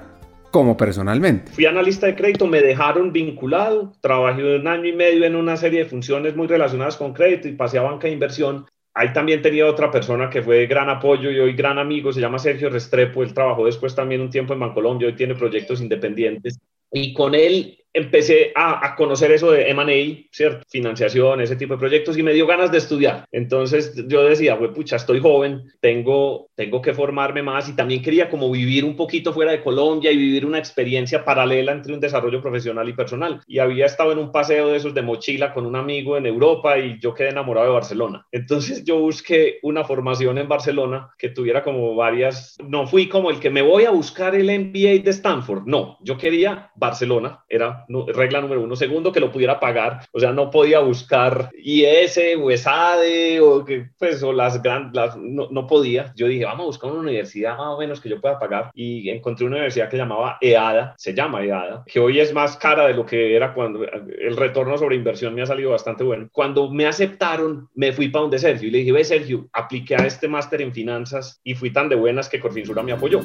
como 0.51 0.77
personalmente. 0.77 1.51
Fui 1.51 1.65
analista 1.65 2.07
de 2.07 2.15
crédito, 2.15 2.47
me 2.47 2.61
dejaron 2.61 3.11
vinculado, 3.11 3.93
trabajé 3.99 4.57
un 4.57 4.67
año 4.67 4.85
y 4.85 4.93
medio 4.93 5.25
en 5.25 5.35
una 5.35 5.57
serie 5.57 5.79
de 5.79 5.89
funciones 5.89 6.35
muy 6.35 6.47
relacionadas 6.47 6.97
con 6.97 7.13
crédito 7.13 7.47
y 7.47 7.53
pasé 7.53 7.79
a 7.79 7.81
banca 7.81 8.07
de 8.07 8.13
inversión. 8.13 8.65
Ahí 8.93 9.13
también 9.13 9.41
tenía 9.41 9.67
otra 9.67 9.91
persona 9.91 10.29
que 10.29 10.41
fue 10.41 10.65
gran 10.65 10.89
apoyo 10.89 11.29
y 11.29 11.39
hoy 11.39 11.53
gran 11.53 11.77
amigo, 11.77 12.13
se 12.13 12.21
llama 12.21 12.39
Sergio 12.39 12.69
Restrepo, 12.69 13.21
él 13.21 13.33
trabajó 13.33 13.65
después 13.65 13.93
también 13.93 14.21
un 14.21 14.29
tiempo 14.29 14.53
en 14.53 14.59
Bancolombia, 14.59 15.07
hoy 15.07 15.15
tiene 15.15 15.35
proyectos 15.35 15.81
independientes 15.81 16.59
y 16.91 17.13
con 17.13 17.35
él 17.35 17.77
empecé 17.97 18.51
a, 18.55 18.95
conocer 18.95 19.31
eso 19.31 19.51
de 19.51 19.69
M&A, 19.69 20.27
¿cierto? 20.31 20.63
Financiación, 20.69 21.41
ese 21.41 21.55
tipo 21.55 21.73
de 21.73 21.79
proyectos 21.79 22.17
y 22.17 22.23
me 22.23 22.33
dio 22.33 22.47
ganas 22.47 22.71
de 22.71 22.77
estudiar. 22.77 23.25
Entonces 23.31 23.93
yo 24.07 24.23
decía, 24.23 24.57
pues 24.57 24.71
pucha, 24.71 24.95
estoy 24.95 25.19
joven, 25.19 25.63
tengo 25.79 26.46
tengo 26.57 26.81
que 26.81 26.95
formarme 26.95 27.43
más 27.43 27.69
y 27.69 27.75
también 27.75 28.01
quería 28.01 28.29
como 28.29 28.49
vivir 28.49 28.83
un 28.83 28.95
poquito 28.95 29.31
fuera 29.31 29.51
de 29.51 29.61
Colombia 29.61 30.11
y 30.11 30.17
vivir 30.17 30.43
una 30.43 30.57
experiencia 30.57 31.23
paralela 31.23 31.71
entre 31.71 31.93
un 31.93 31.99
desarrollo 31.99 32.41
profesional 32.41 32.89
y 32.89 32.93
personal. 32.93 33.41
Y 33.45 33.59
había 33.59 33.85
estado 33.85 34.11
en 34.11 34.17
un 34.17 34.31
paseo 34.31 34.69
de 34.69 34.77
esos 34.77 34.95
de 34.95 35.03
mochila 35.03 35.53
con 35.53 35.67
un 35.67 35.75
amigo 35.75 36.17
en 36.17 36.25
Europa 36.25 36.79
y 36.79 36.99
yo 36.99 37.13
quedé 37.13 37.29
enamorado 37.29 37.67
de 37.67 37.73
Barcelona. 37.73 38.25
Entonces 38.31 38.83
yo 38.83 38.99
busqué 38.99 39.59
una 39.61 39.83
formación 39.83 40.39
en 40.39 40.47
Barcelona 40.47 41.11
que 41.19 41.29
tuviera 41.29 41.63
como 41.63 41.95
varias, 41.95 42.57
no 42.67 42.87
fui 42.87 43.07
como 43.07 43.29
el 43.29 43.39
que 43.39 43.51
me 43.51 43.61
voy 43.61 43.85
a 43.85 43.91
buscar 43.91 44.33
el 44.33 44.47
MBA 44.47 45.03
de 45.03 45.11
Stanford, 45.11 45.67
no, 45.67 45.99
yo 46.01 46.17
quería 46.17 46.71
Barcelona, 46.75 47.43
era 47.47 47.85
regla 48.07 48.41
número 48.41 48.63
uno. 48.63 48.75
Segundo, 48.75 49.11
que 49.11 49.19
lo 49.19 49.31
pudiera 49.31 49.59
pagar, 49.59 50.07
o 50.11 50.19
sea, 50.19 50.31
no 50.31 50.49
podía 50.49 50.79
buscar 50.79 51.51
IS 51.55 52.19
o 52.41 52.49
ESADE 52.49 53.41
o 53.41 53.63
que, 53.63 53.89
pues, 53.99 54.23
o 54.23 54.33
las 54.33 54.61
grandes, 54.63 55.15
no, 55.17 55.49
no 55.51 55.67
podía. 55.67 56.13
Yo 56.15 56.27
dije, 56.27 56.46
vamos 56.47 56.63
a 56.63 56.67
buscar 56.67 56.91
una 56.91 57.01
universidad 57.01 57.57
más 57.57 57.67
o 57.67 57.77
menos 57.77 58.01
que 58.01 58.09
yo 58.09 58.21
pueda 58.21 58.39
pagar 58.39 58.71
y 58.73 59.09
encontré 59.09 59.45
una 59.45 59.57
universidad 59.57 59.89
que 59.89 59.97
llamaba 59.97 60.37
EADA, 60.41 60.95
se 60.97 61.13
llama 61.13 61.43
EADA, 61.43 61.83
que 61.85 61.99
hoy 61.99 62.19
es 62.19 62.33
más 62.33 62.57
cara 62.57 62.87
de 62.87 62.93
lo 62.93 63.05
que 63.05 63.35
era 63.35 63.53
cuando 63.53 63.83
el 63.83 64.37
retorno 64.37 64.77
sobre 64.77 64.95
inversión 64.95 65.33
me 65.33 65.41
ha 65.41 65.45
salido 65.45 65.71
bastante 65.71 66.03
bueno. 66.03 66.29
Cuando 66.31 66.69
me 66.69 66.85
aceptaron, 66.85 67.69
me 67.75 67.91
fui 67.91 68.09
para 68.09 68.23
donde 68.23 68.39
Sergio 68.39 68.67
y 68.67 68.71
le 68.71 68.77
dije, 68.79 68.91
ve 68.91 69.03
Sergio, 69.03 69.47
apliqué 69.53 69.95
a 69.95 70.05
este 70.05 70.27
máster 70.27 70.61
en 70.61 70.73
finanzas 70.73 71.39
y 71.43 71.55
fui 71.55 71.71
tan 71.71 71.89
de 71.89 71.95
buenas 71.95 72.29
que 72.29 72.39
Corfinsura 72.39 72.83
me 72.83 72.93
apoyó. 72.93 73.21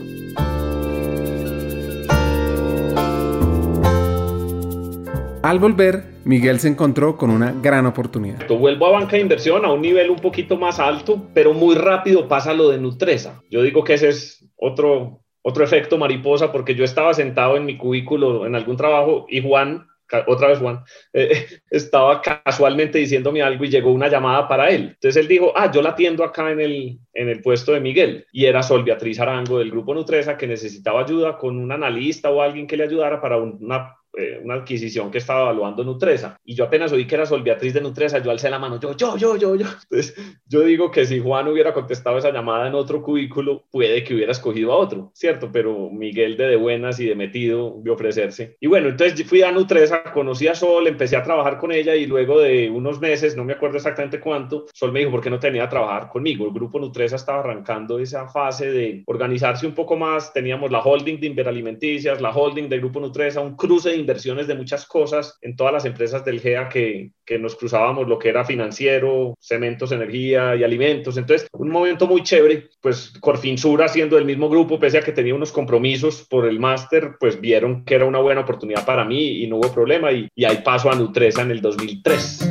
Al 5.43 5.59
volver, 5.59 6.05
Miguel 6.25 6.61
se 6.61 6.69
encontró 6.69 7.17
con 7.17 7.29
una 7.29 7.51
gran 7.51 7.85
oportunidad. 7.85 8.47
Vuelvo 8.47 8.87
a 8.87 8.93
banca 8.93 9.17
de 9.17 9.23
inversión 9.23 9.65
a 9.65 9.73
un 9.73 9.83
nivel 9.83 10.09
un 10.09 10.21
poquito 10.21 10.57
más 10.57 10.79
alto, 10.79 11.29
pero 11.35 11.53
muy 11.53 11.75
rápido 11.75 12.29
pasa 12.29 12.55
lo 12.55 12.69
de 12.69 12.79
Nutresa. 12.79 13.43
Yo 13.51 13.61
digo 13.63 13.83
que 13.83 13.95
ese 13.95 14.11
es 14.11 14.49
otro, 14.55 15.25
otro 15.43 15.65
efecto 15.65 15.99
mariposa 15.99 16.53
porque 16.53 16.77
yo 16.77 16.85
estaba 16.85 17.13
sentado 17.13 17.57
en 17.57 17.65
mi 17.65 17.77
cubículo 17.77 18.47
en 18.47 18.55
algún 18.55 18.77
trabajo 18.77 19.27
y 19.29 19.43
Juan, 19.43 19.89
otra 20.29 20.47
vez 20.47 20.61
Juan, 20.61 20.85
eh, 21.13 21.45
estaba 21.71 22.23
casualmente 22.23 22.99
diciéndome 22.99 23.43
algo 23.43 23.65
y 23.65 23.69
llegó 23.69 23.91
una 23.91 24.07
llamada 24.07 24.47
para 24.47 24.69
él. 24.69 24.91
Entonces 24.95 25.17
él 25.17 25.27
dijo, 25.27 25.53
ah, 25.57 25.73
yo 25.73 25.83
la 25.83 25.91
atiendo 25.91 26.23
acá 26.23 26.53
en 26.53 26.61
el, 26.61 27.01
en 27.15 27.29
el 27.29 27.43
puesto 27.43 27.73
de 27.73 27.81
Miguel 27.81 28.27
y 28.31 28.45
era 28.45 28.63
Sol 28.63 28.85
Beatriz 28.85 29.19
Arango 29.19 29.59
del 29.59 29.73
grupo 29.73 29.93
Nutresa 29.93 30.37
que 30.37 30.47
necesitaba 30.47 31.01
ayuda 31.01 31.37
con 31.37 31.59
un 31.59 31.73
analista 31.73 32.31
o 32.31 32.41
alguien 32.41 32.69
que 32.69 32.77
le 32.77 32.85
ayudara 32.85 33.21
para 33.21 33.39
una 33.39 33.97
eh, 34.17 34.41
una 34.43 34.55
adquisición 34.55 35.11
que 35.11 35.19
estaba 35.19 35.43
evaluando 35.43 35.85
Nutresa. 35.85 36.39
Y 36.45 36.55
yo 36.55 36.65
apenas 36.65 36.93
oí 36.93 37.07
que 37.07 37.15
era 37.15 37.27
Sol 37.27 37.43
Beatriz 37.43 37.75
de 37.75 37.81
Nutresa, 37.81 38.19
yo 38.19 38.31
alcé 38.31 38.51
la 38.51 38.59
mano, 38.59 38.79
yo, 38.79 38.97
yo, 38.97 39.17
yo, 39.17 39.37
yo, 39.37 39.57
yo. 39.57 39.67
Entonces, 39.91 40.15
yo 40.47 40.61
digo 40.61 40.91
que 40.91 41.05
si 41.07 41.19
Juan 41.19 41.49
hubiera 41.49 41.73
contestado 41.73 42.19
esa 42.19 42.31
llamada 42.31 42.69
en 42.69 42.75
otro 42.75 43.03
cubículo, 43.03 43.65
puede 43.71 44.05
que 44.05 44.15
hubiera 44.15 44.33
escogido 44.33 44.73
a 44.73 44.77
otro, 44.77 45.11
¿cierto? 45.15 45.51
Pero 45.51 45.91
Miguel 45.91 46.37
de 46.37 46.53
de 46.53 46.57
buenas 46.57 47.01
y 47.01 47.07
de 47.07 47.15
metido 47.15 47.81
de 47.83 47.91
ofrecerse. 47.91 48.57
Y 48.61 48.67
bueno, 48.67 48.89
entonces 48.89 49.27
fui 49.27 49.43
a 49.43 49.53
Nutresa, 49.53 50.03
conocí 50.13 50.49
a 50.49 50.55
Sol, 50.55 50.87
empecé 50.87 51.17
a 51.17 51.23
trabajar 51.23 51.59
con 51.59 51.73
ella 51.73 51.95
y 51.95 52.07
luego 52.07 52.41
de 52.41 52.71
unos 52.71 53.01
meses, 53.01 53.37
no 53.37 53.45
me 53.45 53.55
acuerdo 53.55 53.77
exactamente 53.77 54.21
cuánto, 54.21 54.67
Sol 54.73 54.93
me 54.93 55.01
dijo, 55.01 55.11
¿por 55.11 55.21
qué 55.21 55.31
no 55.31 55.39
tenía 55.39 55.63
que 55.63 55.69
trabajar 55.69 56.09
conmigo? 56.09 56.47
El 56.47 56.53
grupo 56.53 56.79
Nutresa 56.79 57.17
estaba 57.17 57.41
arrancando 57.41 57.99
esa 57.99 58.29
fase 58.29 58.71
de 58.71 59.03
organizarse 59.07 59.67
un 59.67 59.75
poco 59.75 59.97
más. 59.97 60.33
Teníamos 60.33 60.71
la 60.71 60.81
holding 60.81 61.19
de 61.19 61.27
Inveralimenticias, 61.29 62.21
la 62.21 62.31
holding 62.31 62.69
del 62.69 62.81
grupo 62.81 63.01
Nutresa, 63.01 63.41
un 63.41 63.57
cruce 63.57 63.91
de 63.91 63.97
inversiones 64.03 64.47
de 64.47 64.55
muchas 64.55 64.87
cosas 64.87 65.39
en 65.41 65.57
todas 65.57 65.73
las 65.73 65.85
empresas 65.85 66.25
del 66.25 66.41
GEA 66.41 66.69
que, 66.69 67.13
que 67.25 67.39
nos 67.39 67.57
cruzábamos, 67.57 68.09
lo 68.09 68.19
que 68.19 68.29
era 68.29 68.45
financiero, 68.45 69.35
cementos, 69.41 69.93
energía 69.93 70.55
y 70.57 70.65
alimentos. 70.65 71.17
Entonces, 71.17 71.49
un 71.53 71.71
momento 71.71 72.07
muy 72.07 72.23
chévere, 72.23 72.69
pues 72.81 73.13
Corfinsura 73.21 73.89
siendo 73.89 74.17
del 74.17 74.25
mismo 74.25 74.49
grupo, 74.49 74.79
pese 74.79 74.99
a 74.99 75.03
que 75.03 75.13
tenía 75.13 75.35
unos 75.35 75.53
compromisos 75.53 76.27
por 76.29 76.47
el 76.47 76.61
máster, 76.61 77.13
pues 77.19 77.41
vieron 77.41 77.85
que 77.85 77.95
era 77.95 78.05
una 78.05 78.19
buena 78.19 78.43
oportunidad 78.43 78.85
para 78.85 79.05
mí 79.05 79.43
y 79.43 79.47
no 79.47 79.57
hubo 79.57 79.73
problema 79.73 80.13
y, 80.13 80.29
y 80.35 80.45
ahí 80.45 80.59
paso 80.65 80.91
a 80.91 80.95
Nutresa 80.95 81.43
en 81.43 81.51
el 81.53 81.61
2003. 81.61 82.51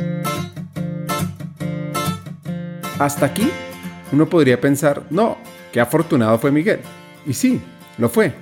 Hasta 2.98 3.26
aquí, 3.26 3.48
uno 4.12 4.28
podría 4.28 4.60
pensar, 4.60 5.02
no, 5.10 5.38
qué 5.72 5.80
afortunado 5.80 6.38
fue 6.38 6.52
Miguel. 6.52 6.80
Y 7.26 7.32
sí, 7.32 7.60
lo 7.98 8.08
fue. 8.08 8.32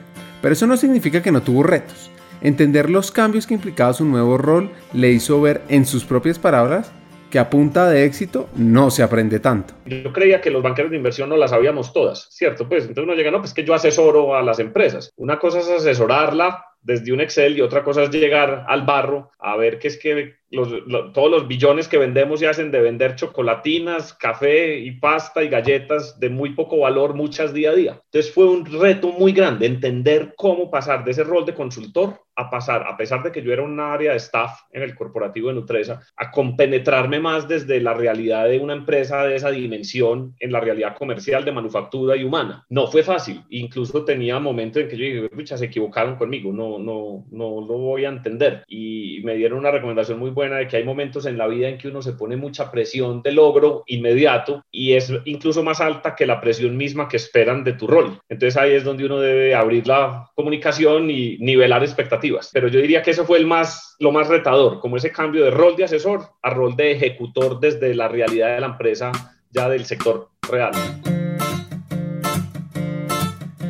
Pero 0.42 0.52
eso 0.52 0.66
no 0.66 0.76
significa 0.76 1.22
que 1.22 1.32
no 1.32 1.42
tuvo 1.42 1.62
retos. 1.62 2.09
Entender 2.42 2.88
los 2.88 3.10
cambios 3.10 3.46
que 3.46 3.54
implicaba 3.54 3.92
su 3.92 4.04
nuevo 4.04 4.38
rol 4.38 4.70
le 4.92 5.10
hizo 5.10 5.40
ver 5.40 5.62
en 5.68 5.84
sus 5.84 6.04
propias 6.04 6.38
palabras 6.38 6.90
que 7.30 7.38
a 7.38 7.48
punta 7.48 7.88
de 7.88 8.04
éxito 8.04 8.48
no 8.56 8.90
se 8.90 9.02
aprende 9.02 9.38
tanto. 9.38 9.74
Yo 9.86 10.12
creía 10.12 10.40
que 10.40 10.50
los 10.50 10.62
banqueros 10.62 10.90
de 10.90 10.96
inversión 10.96 11.28
no 11.28 11.36
las 11.36 11.50
sabíamos 11.50 11.92
todas, 11.92 12.26
¿cierto? 12.30 12.68
Pues 12.68 12.82
entonces 12.82 13.04
uno 13.04 13.14
llega, 13.14 13.30
no, 13.30 13.38
pues 13.38 13.54
que 13.54 13.64
yo 13.64 13.72
asesoro 13.72 14.34
a 14.34 14.42
las 14.42 14.58
empresas. 14.58 15.12
Una 15.16 15.38
cosa 15.38 15.60
es 15.60 15.68
asesorarla 15.68 16.64
desde 16.82 17.12
un 17.12 17.20
Excel 17.20 17.56
y 17.56 17.60
otra 17.60 17.84
cosa 17.84 18.02
es 18.02 18.10
llegar 18.10 18.64
al 18.66 18.82
barro 18.84 19.30
a 19.38 19.56
ver 19.56 19.78
qué 19.78 19.88
es 19.88 19.98
que 19.98 20.39
todos 20.50 21.30
los 21.30 21.46
billones 21.46 21.86
que 21.86 21.98
vendemos 21.98 22.40
se 22.40 22.48
hacen 22.48 22.70
de 22.70 22.80
vender 22.80 23.14
chocolatinas, 23.14 24.12
café 24.14 24.78
y 24.78 24.92
pasta 24.92 25.44
y 25.44 25.48
galletas 25.48 26.18
de 26.18 26.28
muy 26.28 26.54
poco 26.54 26.78
valor 26.78 27.14
muchas 27.14 27.54
día 27.54 27.70
a 27.70 27.74
día. 27.74 28.00
Entonces 28.04 28.32
fue 28.32 28.46
un 28.46 28.66
reto 28.66 29.12
muy 29.12 29.32
grande 29.32 29.66
entender 29.66 30.34
cómo 30.36 30.70
pasar 30.70 31.04
de 31.04 31.12
ese 31.12 31.24
rol 31.24 31.46
de 31.46 31.54
consultor 31.54 32.20
a 32.36 32.48
pasar, 32.48 32.86
a 32.86 32.96
pesar 32.96 33.22
de 33.22 33.30
que 33.30 33.42
yo 33.42 33.52
era 33.52 33.62
un 33.62 33.78
área 33.78 34.12
de 34.12 34.16
staff 34.16 34.60
en 34.72 34.82
el 34.82 34.94
corporativo 34.94 35.48
de 35.48 35.54
Nutresa, 35.54 36.00
a 36.16 36.30
compenetrarme 36.30 37.20
más 37.20 37.46
desde 37.46 37.80
la 37.80 37.92
realidad 37.92 38.48
de 38.48 38.58
una 38.58 38.72
empresa 38.72 39.24
de 39.24 39.36
esa 39.36 39.50
dimensión 39.50 40.34
en 40.40 40.52
la 40.52 40.60
realidad 40.60 40.96
comercial 40.96 41.44
de 41.44 41.52
manufactura 41.52 42.16
y 42.16 42.24
humana. 42.24 42.64
No 42.70 42.86
fue 42.86 43.02
fácil, 43.02 43.44
incluso 43.50 44.04
tenía 44.04 44.38
momentos 44.38 44.82
en 44.82 44.88
que 44.88 44.96
yo 44.96 45.04
dije, 45.04 45.28
pucha, 45.28 45.58
se 45.58 45.66
equivocaron 45.66 46.16
conmigo, 46.16 46.52
no, 46.52 46.78
no, 46.78 47.26
no 47.30 47.60
lo 47.60 47.78
voy 47.78 48.06
a 48.06 48.08
entender. 48.08 48.64
Y 48.68 49.20
me 49.22 49.34
dieron 49.34 49.58
una 49.58 49.70
recomendación 49.70 50.18
muy 50.18 50.30
buena 50.30 50.39
buena 50.40 50.56
de 50.56 50.68
que 50.68 50.78
hay 50.78 50.84
momentos 50.84 51.26
en 51.26 51.36
la 51.36 51.46
vida 51.46 51.68
en 51.68 51.76
que 51.76 51.88
uno 51.88 52.00
se 52.00 52.14
pone 52.14 52.34
mucha 52.34 52.70
presión 52.70 53.20
de 53.20 53.30
logro 53.32 53.84
inmediato 53.88 54.64
y 54.70 54.94
es 54.94 55.12
incluso 55.26 55.62
más 55.62 55.82
alta 55.82 56.14
que 56.16 56.24
la 56.24 56.40
presión 56.40 56.78
misma 56.78 57.08
que 57.08 57.18
esperan 57.18 57.62
de 57.62 57.74
tu 57.74 57.86
rol. 57.86 58.18
Entonces 58.26 58.56
ahí 58.56 58.72
es 58.72 58.82
donde 58.82 59.04
uno 59.04 59.20
debe 59.20 59.54
abrir 59.54 59.86
la 59.86 60.30
comunicación 60.34 61.10
y 61.10 61.36
nivelar 61.40 61.82
expectativas. 61.82 62.48
Pero 62.54 62.68
yo 62.68 62.80
diría 62.80 63.02
que 63.02 63.10
eso 63.10 63.26
fue 63.26 63.36
el 63.36 63.46
más, 63.46 63.96
lo 63.98 64.12
más 64.12 64.28
retador, 64.28 64.80
como 64.80 64.96
ese 64.96 65.12
cambio 65.12 65.44
de 65.44 65.50
rol 65.50 65.76
de 65.76 65.84
asesor 65.84 66.22
a 66.42 66.48
rol 66.48 66.74
de 66.74 66.92
ejecutor 66.92 67.60
desde 67.60 67.94
la 67.94 68.08
realidad 68.08 68.54
de 68.54 68.60
la 68.62 68.68
empresa 68.68 69.12
ya 69.50 69.68
del 69.68 69.84
sector 69.84 70.30
real. 70.50 70.72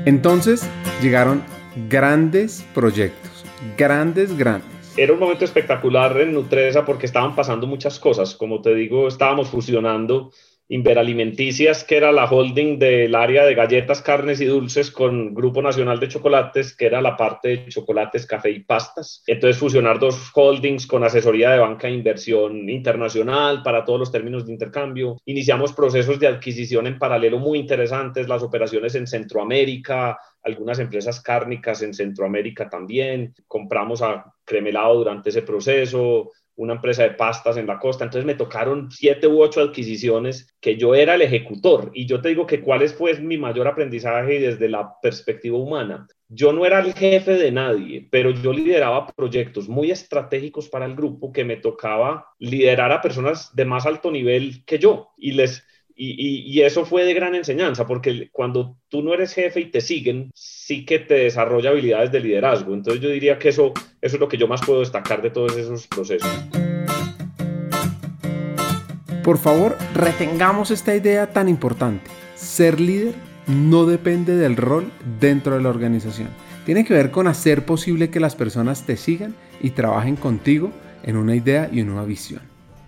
Entonces 0.04 0.70
llegaron 1.02 1.42
grandes 1.88 2.64
proyectos, 2.74 3.44
grandes, 3.76 4.38
grandes 4.38 4.79
era 4.96 5.12
un 5.12 5.18
momento 5.18 5.44
espectacular 5.44 6.20
en 6.20 6.32
Nutresa 6.32 6.84
porque 6.84 7.06
estaban 7.06 7.34
pasando 7.34 7.66
muchas 7.66 7.98
cosas. 7.98 8.34
Como 8.34 8.60
te 8.60 8.74
digo, 8.74 9.08
estábamos 9.08 9.48
fusionando 9.48 10.30
Inveralimenticias, 10.72 11.82
que 11.82 11.96
era 11.96 12.12
la 12.12 12.26
holding 12.26 12.78
del 12.78 13.16
área 13.16 13.44
de 13.44 13.56
galletas, 13.56 14.02
carnes 14.02 14.40
y 14.40 14.44
dulces, 14.44 14.92
con 14.92 15.34
Grupo 15.34 15.60
Nacional 15.60 15.98
de 15.98 16.06
Chocolates, 16.06 16.76
que 16.76 16.86
era 16.86 17.02
la 17.02 17.16
parte 17.16 17.48
de 17.48 17.68
chocolates, 17.68 18.24
café 18.24 18.50
y 18.50 18.60
pastas. 18.60 19.24
Entonces, 19.26 19.58
fusionar 19.58 19.98
dos 19.98 20.30
holdings 20.32 20.86
con 20.86 21.02
asesoría 21.02 21.50
de 21.50 21.58
banca 21.58 21.88
de 21.88 21.94
inversión 21.94 22.70
internacional 22.70 23.64
para 23.64 23.84
todos 23.84 23.98
los 23.98 24.12
términos 24.12 24.46
de 24.46 24.52
intercambio. 24.52 25.16
Iniciamos 25.24 25.72
procesos 25.72 26.20
de 26.20 26.28
adquisición 26.28 26.86
en 26.86 27.00
paralelo 27.00 27.40
muy 27.40 27.58
interesantes, 27.58 28.28
las 28.28 28.44
operaciones 28.44 28.94
en 28.94 29.08
Centroamérica, 29.08 30.18
algunas 30.42 30.78
empresas 30.78 31.20
cárnicas 31.20 31.82
en 31.82 31.94
Centroamérica 31.94 32.68
también. 32.68 33.34
Compramos 33.46 34.02
a 34.02 34.32
Cremelado 34.44 34.96
durante 34.96 35.30
ese 35.30 35.42
proceso, 35.42 36.32
una 36.56 36.74
empresa 36.74 37.04
de 37.04 37.12
pastas 37.12 37.56
en 37.56 37.66
la 37.66 37.78
costa. 37.78 38.04
Entonces 38.04 38.26
me 38.26 38.34
tocaron 38.34 38.90
siete 38.90 39.26
u 39.26 39.40
ocho 39.40 39.60
adquisiciones 39.62 40.54
que 40.60 40.76
yo 40.76 40.94
era 40.94 41.14
el 41.14 41.22
ejecutor. 41.22 41.90
Y 41.94 42.06
yo 42.06 42.20
te 42.20 42.28
digo 42.28 42.46
que 42.46 42.60
cuál 42.60 42.82
es 42.82 42.92
pues 42.92 43.20
mi 43.20 43.38
mayor 43.38 43.66
aprendizaje 43.66 44.40
desde 44.40 44.68
la 44.68 44.92
perspectiva 45.00 45.56
humana. 45.56 46.06
Yo 46.28 46.52
no 46.52 46.66
era 46.66 46.80
el 46.80 46.92
jefe 46.92 47.32
de 47.32 47.50
nadie, 47.50 48.06
pero 48.10 48.30
yo 48.30 48.52
lideraba 48.52 49.06
proyectos 49.06 49.68
muy 49.68 49.90
estratégicos 49.90 50.68
para 50.68 50.84
el 50.84 50.94
grupo 50.94 51.32
que 51.32 51.44
me 51.44 51.56
tocaba 51.56 52.26
liderar 52.38 52.92
a 52.92 53.00
personas 53.00 53.54
de 53.54 53.64
más 53.64 53.86
alto 53.86 54.10
nivel 54.10 54.64
que 54.64 54.78
yo 54.78 55.08
y 55.16 55.32
les 55.32 55.64
y, 56.02 56.62
eso 56.62 56.86
fue 56.86 57.04
de 57.04 57.12
gran 57.12 57.34
enseñanza, 57.34 57.86
porque 57.86 58.30
cuando 58.32 58.76
tú 58.88 59.02
no 59.02 59.12
eres 59.12 59.34
jefe 59.34 59.60
y 59.60 59.66
te 59.66 59.82
siguen, 59.82 60.30
sí 60.34 60.86
que 60.86 60.98
te 60.98 61.14
desarrolla 61.14 61.70
habilidades 61.70 62.10
de 62.10 62.20
liderazgo. 62.20 62.72
Entonces 62.72 63.02
yo 63.02 63.10
diría 63.10 63.38
que 63.38 63.50
eso, 63.50 63.74
eso 64.00 64.16
es 64.16 64.20
lo 64.20 64.28
que 64.28 64.38
yo 64.38 64.48
más 64.48 64.62
puedo 64.64 64.80
destacar 64.80 65.20
de 65.20 65.30
todos 65.30 65.56
esos 65.58 65.86
procesos. 65.86 66.30
Por 69.22 69.36
favor, 69.36 69.76
retengamos 69.94 70.70
esta 70.70 70.96
idea 70.96 71.30
tan 71.30 71.48
importante. 71.48 72.10
Ser 72.34 72.80
líder 72.80 73.14
no 73.46 73.84
depende 73.84 74.36
del 74.36 74.56
rol 74.56 74.90
dentro 75.20 75.56
de 75.56 75.62
la 75.62 75.68
organización. 75.68 76.28
Tiene 76.64 76.86
que 76.86 76.94
ver 76.94 77.10
con 77.10 77.26
hacer 77.26 77.66
posible 77.66 78.08
que 78.08 78.20
las 78.20 78.36
personas 78.36 78.86
te 78.86 78.96
sigan 78.96 79.34
y 79.60 79.70
trabajen 79.70 80.16
contigo 80.16 80.72
en 81.02 81.18
una 81.18 81.36
idea 81.36 81.68
y 81.70 81.80
en 81.80 81.90
una 81.90 82.04
visión. 82.04 82.40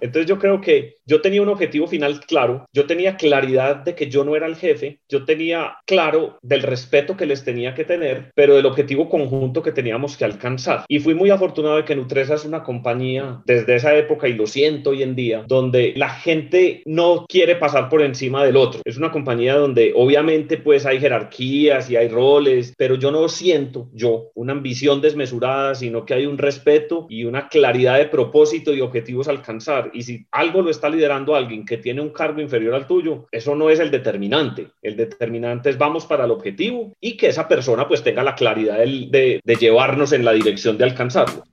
Entonces 0.03 0.29
yo 0.29 0.37
creo 0.39 0.61
que 0.61 0.97
yo 1.07 1.21
tenía 1.21 1.43
un 1.43 1.49
objetivo 1.49 1.87
final 1.87 2.21
claro, 2.21 2.67
yo 2.73 2.87
tenía 2.87 3.17
claridad 3.17 3.77
de 3.77 3.95
que 3.95 4.09
yo 4.09 4.25
no 4.25 4.37
era 4.37 4.47
el 4.47 4.57
jefe, 4.57 5.01
yo 5.09 5.25
tenía 5.25 5.77
claro 5.87 6.39
del 6.43 6.63
respeto 6.63 7.17
que 7.17 7.27
les 7.27 7.45
tenía 7.45 7.75
que 7.75 7.85
tener, 7.85 8.31
pero 8.35 8.55
del 8.55 8.67
objetivo 8.67 9.09
conjunto 9.09 9.63
que 9.63 9.73
teníamos 9.73 10.17
que 10.17 10.25
alcanzar. 10.25 10.85
Y 10.89 11.01
fui 11.01 11.15
muy 11.15 11.31
afortunado 11.31 11.77
de 11.77 11.85
que 11.85 11.97
Nutresa 11.97 12.35
es 12.35 12.45
una 12.45 12.63
compañía 12.63 13.43
desde 13.47 13.75
esa 13.75 13.95
época 13.97 14.29
y 14.29 14.35
lo 14.35 14.47
siento 14.47 14.91
hoy 14.91 15.03
en 15.03 15.15
día, 15.15 15.45
donde 15.47 15.93
la 15.97 16.11
gente 16.11 16.83
no 16.87 17.27
quiere 17.29 17.57
pasar 17.57 17.89
por 17.89 18.03
encima 18.03 18.45
del 18.45 18.57
otro. 18.57 18.81
Es 18.85 18.97
una 18.97 19.11
compañía 19.11 19.57
donde 19.57 19.93
obviamente 19.95 20.57
pues 20.57 20.87
hay 20.87 21.01
jerarquías 21.01 21.91
y 21.91 21.97
hay 21.97 22.09
roles, 22.09 22.75
pero 22.77 22.95
yo 22.95 23.11
no 23.11 23.29
siento 23.29 23.89
yo 23.93 24.31
una 24.35 24.53
ambición 24.53 25.01
desmesurada, 25.01 25.75
sino 25.75 26.05
que 26.05 26.15
hay 26.15 26.27
un 26.27 26.39
respeto 26.39 27.07
y 27.09 27.25
una 27.25 27.49
claridad 27.49 27.99
de 27.99 28.07
propósito 28.07 28.73
y 28.73 28.81
objetivos 28.81 29.29
a 29.29 29.33
alcanzar. 29.33 29.91
Y 29.93 30.03
si 30.03 30.27
algo 30.31 30.63
lo 30.63 30.71
está 30.71 30.92
liderando 30.93 31.35
alguien 31.35 31.67
que 31.67 31.79
tiene 31.79 32.01
un 32.01 32.11
cargo 32.11 32.41
inferior 32.41 32.75
al 32.75 32.87
tuyo, 32.87 33.27
eso 33.33 33.55
no 33.55 33.71
es 33.71 33.81
el 33.81 33.91
determinante. 33.91 34.69
El 34.83 34.97
determinante 34.97 35.71
es 35.71 35.79
vamos 35.79 36.07
para 36.07 36.25
el 36.25 36.31
objetivo 36.31 36.93
y 37.01 37.17
que 37.17 37.29
esa 37.29 37.49
persona 37.49 37.89
pues 37.89 38.03
tenga 38.03 38.23
la 38.23 38.35
claridad 38.35 38.79
de, 38.79 39.41
de 39.43 39.55
llevarnos 39.57 40.13
en 40.13 40.25
la 40.25 40.33
dirección 40.33 40.79
de 40.79 40.85
alcanzarlo. 40.85 41.45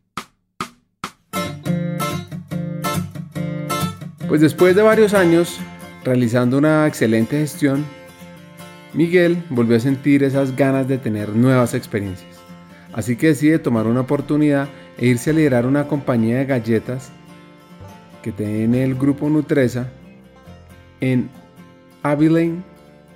Pues 4.28 4.42
después 4.42 4.76
de 4.76 4.84
varios 4.84 5.16
años 5.16 5.60
realizando 6.04 6.58
una 6.58 6.86
excelente 6.86 7.40
gestión, 7.40 7.86
Miguel 8.94 9.44
volvió 9.50 9.78
a 9.78 9.80
sentir 9.80 10.24
esas 10.24 10.56
ganas 10.56 10.88
de 10.88 10.98
tener 10.98 11.30
nuevas 11.30 11.74
experiencias. 11.74 12.40
Así 12.94 13.16
que 13.16 13.28
decide 13.28 13.60
tomar 13.60 13.88
una 13.88 14.02
oportunidad 14.02 14.68
e 14.98 15.08
irse 15.08 15.30
a 15.30 15.34
liderar 15.34 15.66
una 15.66 15.88
compañía 15.88 16.38
de 16.38 16.46
galletas 16.46 17.12
que 18.22 18.32
tiene 18.32 18.84
el 18.84 18.96
grupo 18.96 19.30
Nutresa 19.30 19.88
en 21.00 21.30
Abilene, 22.04 22.62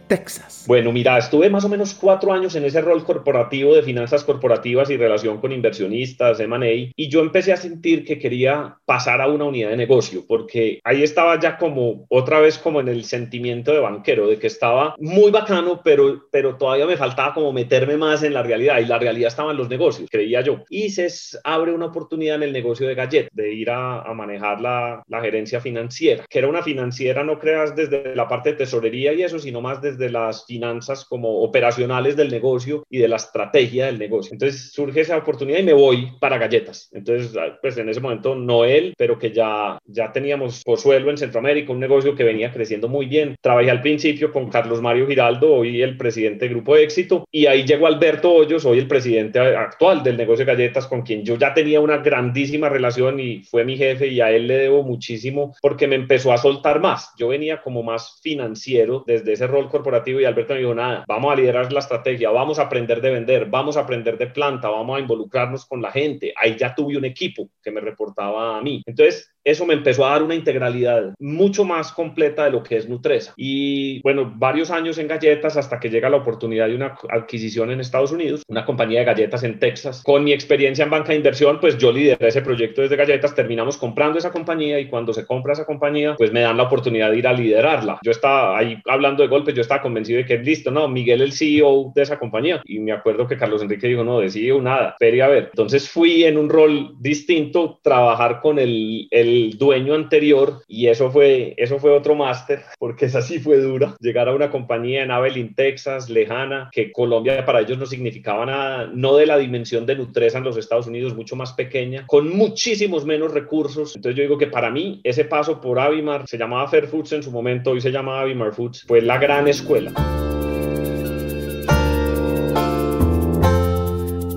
Texas. 0.08 0.66
Bueno, 0.68 0.92
mira, 0.92 1.18
estuve 1.18 1.50
más 1.50 1.66
o 1.66 1.70
menos 1.70 1.94
cuatro 1.94 2.32
años 2.32 2.56
en 2.56 2.66
ese 2.66 2.82
rol 2.82 3.04
corporativo 3.04 3.76
de 3.76 3.84
finanzas 3.84 4.24
corporativas 4.24 4.90
y 4.90 4.98
relación 4.98 5.40
con 5.40 5.52
inversionistas, 5.52 6.40
M&A, 6.40 6.92
y 6.96 7.10
yo 7.10 7.22
empecé 7.22 7.54
a 7.54 7.58
sentir 7.58 8.06
que 8.06 8.20
quería 8.20 8.78
pasar 8.86 9.22
a 9.22 9.28
una 9.28 9.46
unidad 9.46 9.70
de 9.70 9.78
negocio, 9.78 10.24
porque 10.28 10.80
ahí 10.84 11.04
estaba 11.04 11.40
ya 11.40 11.58
como 11.58 12.06
otra 12.10 12.40
vez 12.40 12.58
como 12.58 12.80
en 12.80 12.88
el 12.88 13.04
sentimiento 13.04 13.74
de 13.74 13.80
banquero, 13.80 14.28
de 14.28 14.38
que 14.38 14.48
estaba 14.48 14.96
muy 15.00 15.32
bacano, 15.32 15.82
pero, 15.84 16.28
pero 16.32 16.56
todavía 16.56 16.86
me 16.86 16.98
faltaba 16.98 17.34
como 17.34 17.52
meterme 17.52 17.98
más 17.98 18.24
en 18.24 18.34
la 18.34 18.44
realidad, 18.44 18.80
y 18.80 18.86
la 18.86 19.00
realidad 19.00 19.28
estaba 19.28 19.52
en 19.52 19.58
los 19.58 19.70
negocios, 19.70 20.10
creía 20.10 20.42
yo. 20.42 20.64
Y 20.70 20.90
se 20.90 21.08
abre 21.44 21.74
una 21.74 21.88
oportunidad 21.88 22.38
en 22.38 22.44
el 22.44 22.54
negocio 22.54 22.88
de 22.88 22.96
Gallet, 22.96 23.30
de 23.32 23.54
ir 23.54 23.70
a, 23.70 24.02
a 24.02 24.14
manejar 24.14 24.62
la, 24.62 25.04
la 25.08 25.22
gerencia 25.22 25.60
financiera, 25.60 26.26
que 26.30 26.40
era 26.40 26.48
una 26.48 26.62
financiera, 26.62 27.24
no 27.24 27.40
creas 27.40 27.76
desde 27.76 28.16
la 28.16 28.28
parte 28.28 28.52
de 28.52 28.58
tesorería 28.58 29.14
y 29.14 29.24
eso, 29.24 29.40
sino 29.40 29.62
más 29.62 29.82
desde 29.82 30.03
las 30.10 30.46
finanzas 30.46 31.06
como 31.06 31.42
operacionales 31.42 32.16
del 32.16 32.30
negocio 32.30 32.86
y 32.90 33.00
de 33.00 33.08
la 33.08 33.18
estrategia 33.18 33.88
del 33.88 34.00
negocio. 34.00 34.34
Entonces 34.34 34.72
surge 34.72 35.02
esa 35.02 35.18
oportunidad 35.18 35.60
y 35.60 35.64
me 35.64 35.74
voy 35.74 36.12
para 36.20 36.38
galletas. 36.38 36.90
Entonces, 36.94 37.36
ah, 37.38 37.58
pues 37.62 37.78
en 37.78 37.90
ese 37.90 38.00
momento 38.00 38.36
no 38.36 38.66
él, 38.66 38.94
pero 38.98 39.18
que 39.18 39.32
ya, 39.32 39.78
ya 39.86 40.12
teníamos 40.12 40.64
Pozuelo 40.64 41.10
en 41.10 41.18
Centroamérica, 41.18 41.72
un 41.72 41.80
negocio 41.80 42.16
que 42.16 42.24
venía 42.24 42.52
creciendo 42.52 42.88
muy 42.88 43.06
bien. 43.06 43.36
Trabajé 43.42 43.72
al 43.72 43.82
principio 43.82 44.32
con 44.32 44.50
Carlos 44.50 44.82
Mario 44.82 45.08
Giraldo, 45.08 45.54
hoy 45.54 45.82
el 45.82 45.98
presidente 45.98 46.46
del 46.46 46.56
Grupo 46.56 46.76
Éxito, 46.76 47.26
y 47.32 47.46
ahí 47.46 47.64
llegó 47.64 47.88
Alberto 47.88 48.32
Hoyos, 48.32 48.66
hoy 48.66 48.80
el 48.80 48.88
presidente 48.88 49.40
actual 49.40 50.04
del 50.04 50.18
negocio 50.18 50.46
de 50.46 50.54
galletas, 50.54 50.88
con 50.88 51.02
quien 51.02 51.24
yo 51.24 51.38
ya 51.38 51.54
tenía 51.54 51.80
una 51.80 51.98
grandísima 51.98 52.70
relación 52.70 53.20
y 53.20 53.44
fue 53.44 53.66
mi 53.66 53.78
jefe 53.78 54.08
y 54.08 54.22
a 54.22 54.32
él 54.32 54.48
le 54.48 54.58
debo 54.58 54.84
muchísimo 54.84 55.56
porque 55.62 55.88
me 55.88 55.96
empezó 55.96 56.32
a 56.32 56.38
soltar 56.38 56.80
más. 56.80 57.12
Yo 57.18 57.30
venía 57.30 57.62
como 57.62 57.84
más 57.84 58.20
financiero 58.22 59.04
desde 59.06 59.34
ese 59.34 59.48
rol 59.48 59.70
corporativo 59.70 59.83
y 60.06 60.26
Alberto 60.26 60.54
me 60.54 60.60
dijo, 60.60 60.76
nada, 60.76 61.04
vamos 61.08 61.34
a 61.34 61.36
liderar 61.36 61.72
la 61.72 61.80
estrategia, 61.80 62.30
vamos 62.32 62.60
a 62.60 62.64
aprender 62.64 63.02
de 63.02 63.12
vender, 63.12 63.46
vamos 63.46 63.78
a 63.78 63.82
aprender 63.82 64.18
de 64.18 64.28
planta, 64.28 64.70
vamos 64.70 64.98
a 64.98 65.00
involucrarnos 65.00 65.66
con 65.66 65.82
la 65.82 65.92
gente. 65.92 66.34
Ahí 66.36 66.56
ya 66.58 66.74
tuve 66.74 66.98
un 66.98 67.06
equipo 67.06 67.50
que 67.62 67.72
me 67.72 67.82
reportaba 67.82 68.58
a 68.58 68.62
mí. 68.62 68.82
Entonces, 68.86 69.34
eso 69.44 69.66
me 69.66 69.74
empezó 69.74 70.06
a 70.06 70.12
dar 70.12 70.24
una 70.24 70.36
integralidad 70.36 71.14
mucho 71.20 71.66
más 71.66 71.92
completa 71.92 72.46
de 72.46 72.52
lo 72.52 72.64
que 72.64 72.78
es 72.78 72.88
Nutresa. 72.88 73.34
Y 73.36 74.02
bueno, 74.02 74.32
varios 74.36 74.72
años 74.72 74.98
en 74.98 75.08
galletas 75.08 75.58
hasta 75.58 75.80
que 75.80 75.90
llega 75.90 76.10
la 76.10 76.18
oportunidad 76.18 76.68
de 76.68 76.76
una 76.76 76.96
adquisición 77.10 77.70
en 77.72 77.82
Estados 77.82 78.12
Unidos, 78.14 78.44
una 78.48 78.66
compañía 78.66 79.00
de 79.00 79.06
galletas 79.06 79.44
en 79.44 79.60
Texas. 79.60 80.02
Con 80.04 80.24
mi 80.24 80.32
experiencia 80.32 80.84
en 80.84 80.92
banca 80.92 81.10
de 81.10 81.18
inversión, 81.18 81.60
pues 81.60 81.78
yo 81.78 81.92
lideré 81.92 82.28
ese 82.28 82.42
proyecto 82.42 82.82
desde 82.82 82.96
galletas, 82.96 83.36
terminamos 83.36 83.78
comprando 83.78 84.18
esa 84.18 84.32
compañía 84.32 84.80
y 84.80 84.88
cuando 84.88 85.14
se 85.14 85.26
compra 85.26 85.54
esa 85.54 85.66
compañía, 85.66 86.16
pues 86.18 86.32
me 86.32 86.42
dan 86.42 86.56
la 86.56 86.64
oportunidad 86.64 87.12
de 87.12 87.18
ir 87.18 87.28
a 87.28 87.34
liderarla. 87.34 88.00
Yo 88.02 88.12
estaba 88.12 88.58
ahí 88.58 88.78
hablando 88.86 89.24
de 89.24 89.30
golpes, 89.30 89.54
yo 89.54 89.62
estaba 89.62 89.73
convencido 89.82 90.18
de 90.18 90.26
que 90.26 90.38
listo, 90.38 90.72
no, 90.72 90.88
Miguel 90.88 91.22
el 91.22 91.34
CEO 91.34 91.92
de 91.96 92.02
esa 92.02 92.20
compañía. 92.20 92.62
Y 92.66 92.80
me 92.80 92.92
acuerdo 92.92 93.28
que 93.28 93.38
Carlos 93.38 93.62
Enrique 93.62 93.88
dijo, 93.88 94.04
no, 94.04 94.20
de 94.20 94.30
CEO 94.30 94.62
nada, 94.62 94.96
pero 95.00 95.24
a 95.24 95.28
ver. 95.28 95.50
Entonces 95.52 95.90
fui 95.90 96.24
en 96.24 96.38
un 96.38 96.50
rol 96.50 96.96
distinto, 97.00 97.80
trabajar 97.82 98.40
con 98.42 98.60
el, 98.60 99.08
el 99.12 99.58
dueño 99.58 99.94
anterior 99.94 100.62
y 100.68 100.88
eso 100.88 101.12
fue, 101.12 101.54
eso 101.58 101.80
fue 101.80 101.92
otro 101.92 102.16
máster, 102.16 102.64
porque 102.80 103.06
esa 103.06 103.22
sí 103.22 103.40
fue 103.40 103.58
dura. 103.58 103.96
Llegar 104.00 104.28
a 104.28 104.36
una 104.36 104.50
compañía 104.50 105.04
en 105.04 105.12
Abilene, 105.12 105.54
Texas, 105.56 106.10
lejana, 106.10 106.70
que 106.72 106.92
Colombia 106.92 107.46
para 107.46 107.62
ellos 107.62 107.78
no 107.78 107.86
significaba 107.86 108.46
nada, 108.46 108.90
no 108.94 109.16
de 109.16 109.26
la 109.26 109.38
dimensión 109.38 109.86
de 109.86 109.96
Nutresa 109.96 110.38
en 110.38 110.44
los 110.44 110.58
Estados 110.58 110.88
Unidos, 110.88 111.16
mucho 111.16 111.36
más 111.36 111.54
pequeña, 111.54 112.06
con 112.08 112.36
muchísimos 112.36 113.06
menos 113.06 113.34
recursos. 113.34 113.96
Entonces 113.96 114.18
yo 114.18 114.24
digo 114.24 114.38
que 114.38 114.48
para 114.48 114.70
mí 114.70 115.02
ese 115.04 115.26
paso 115.26 115.62
por 115.62 115.80
Avimar, 115.80 116.28
se 116.28 116.38
llamaba 116.38 116.68
Fair 116.68 116.88
Foods 116.88 117.14
en 117.14 117.24
su 117.24 117.32
momento, 117.32 117.72
hoy 117.72 117.82
se 117.82 117.92
llama 117.92 118.22
Avimar 118.22 118.54
Foods, 118.54 118.84
fue 118.88 119.02
la 119.02 119.18
gran 119.18 119.48
escuela. 119.48 119.63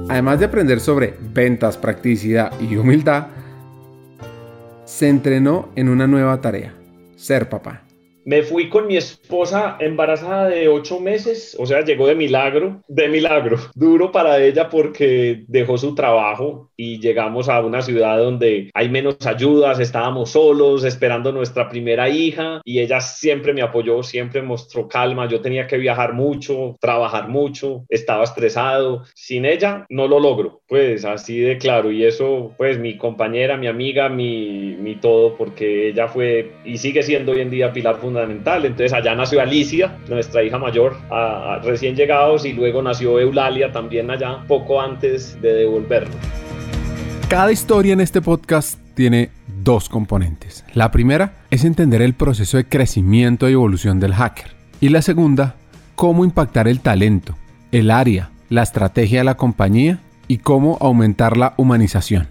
Además 0.08 0.38
de 0.38 0.46
aprender 0.46 0.80
sobre 0.80 1.14
ventas, 1.32 1.76
practicidad 1.76 2.52
y 2.60 2.76
humildad, 2.76 3.26
se 4.84 5.08
entrenó 5.08 5.68
en 5.76 5.88
una 5.88 6.06
nueva 6.06 6.40
tarea, 6.40 6.74
ser 7.16 7.48
papá. 7.48 7.85
Me 8.26 8.42
fui 8.42 8.68
con 8.68 8.88
mi 8.88 8.96
esposa 8.96 9.76
embarazada 9.78 10.48
de 10.48 10.66
ocho 10.66 10.98
meses, 10.98 11.56
o 11.60 11.64
sea, 11.64 11.84
llegó 11.84 12.08
de 12.08 12.16
milagro, 12.16 12.82
de 12.88 13.06
milagro. 13.06 13.56
Duro 13.76 14.10
para 14.10 14.42
ella 14.42 14.68
porque 14.68 15.44
dejó 15.46 15.78
su 15.78 15.94
trabajo 15.94 16.72
y 16.76 16.98
llegamos 16.98 17.48
a 17.48 17.60
una 17.60 17.82
ciudad 17.82 18.18
donde 18.18 18.72
hay 18.74 18.88
menos 18.88 19.24
ayudas, 19.24 19.78
estábamos 19.78 20.30
solos, 20.30 20.82
esperando 20.82 21.30
nuestra 21.30 21.68
primera 21.68 22.08
hija 22.08 22.62
y 22.64 22.80
ella 22.80 23.00
siempre 23.00 23.52
me 23.52 23.62
apoyó, 23.62 24.02
siempre 24.02 24.42
mostró 24.42 24.88
calma. 24.88 25.28
Yo 25.28 25.40
tenía 25.40 25.68
que 25.68 25.78
viajar 25.78 26.12
mucho, 26.12 26.74
trabajar 26.80 27.28
mucho, 27.28 27.84
estaba 27.88 28.24
estresado. 28.24 29.04
Sin 29.14 29.44
ella 29.44 29.86
no 29.88 30.08
lo 30.08 30.18
logro, 30.18 30.62
pues 30.66 31.04
así 31.04 31.38
de 31.38 31.58
claro. 31.58 31.92
Y 31.92 32.04
eso, 32.04 32.54
pues 32.58 32.76
mi 32.76 32.96
compañera, 32.96 33.56
mi 33.56 33.68
amiga, 33.68 34.08
mi, 34.08 34.98
todo, 35.00 35.36
porque 35.36 35.90
ella 35.90 36.08
fue 36.08 36.50
y 36.64 36.78
sigue 36.78 37.04
siendo 37.04 37.30
hoy 37.30 37.42
en 37.42 37.50
día 37.50 37.72
pilar 37.72 37.94
fundamental 37.94 38.15
fundamental. 38.16 38.64
Entonces 38.64 38.92
allá 38.92 39.14
nació 39.14 39.40
Alicia, 39.40 39.98
nuestra 40.08 40.42
hija 40.42 40.58
mayor, 40.58 40.96
recién 41.62 41.94
llegados, 41.94 42.46
y 42.46 42.52
luego 42.52 42.82
nació 42.82 43.20
Eulalia 43.20 43.72
también 43.72 44.10
allá, 44.10 44.38
poco 44.48 44.80
antes 44.80 45.40
de 45.42 45.52
devolverlo. 45.52 46.14
Cada 47.28 47.52
historia 47.52 47.92
en 47.92 48.00
este 48.00 48.22
podcast 48.22 48.78
tiene 48.94 49.30
dos 49.62 49.88
componentes. 49.88 50.64
La 50.72 50.90
primera 50.90 51.34
es 51.50 51.64
entender 51.64 52.00
el 52.00 52.14
proceso 52.14 52.56
de 52.56 52.66
crecimiento 52.66 53.48
y 53.48 53.52
evolución 53.52 54.00
del 54.00 54.14
hacker. 54.14 54.52
Y 54.80 54.88
la 54.88 55.02
segunda, 55.02 55.56
cómo 55.94 56.24
impactar 56.24 56.68
el 56.68 56.80
talento, 56.80 57.36
el 57.72 57.90
área, 57.90 58.30
la 58.48 58.62
estrategia 58.62 59.18
de 59.18 59.24
la 59.24 59.36
compañía 59.36 59.98
y 60.28 60.38
cómo 60.38 60.78
aumentar 60.80 61.36
la 61.36 61.54
humanización. 61.56 62.28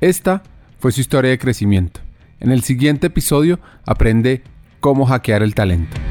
Esta 0.00 0.42
fue 0.78 0.92
su 0.92 1.00
historia 1.00 1.30
de 1.30 1.38
crecimiento. 1.38 2.00
En 2.40 2.50
el 2.52 2.62
siguiente 2.62 3.08
episodio 3.08 3.58
aprende 3.84 4.42
cómo 4.80 5.06
hackear 5.06 5.42
el 5.42 5.54
talento. 5.54 6.07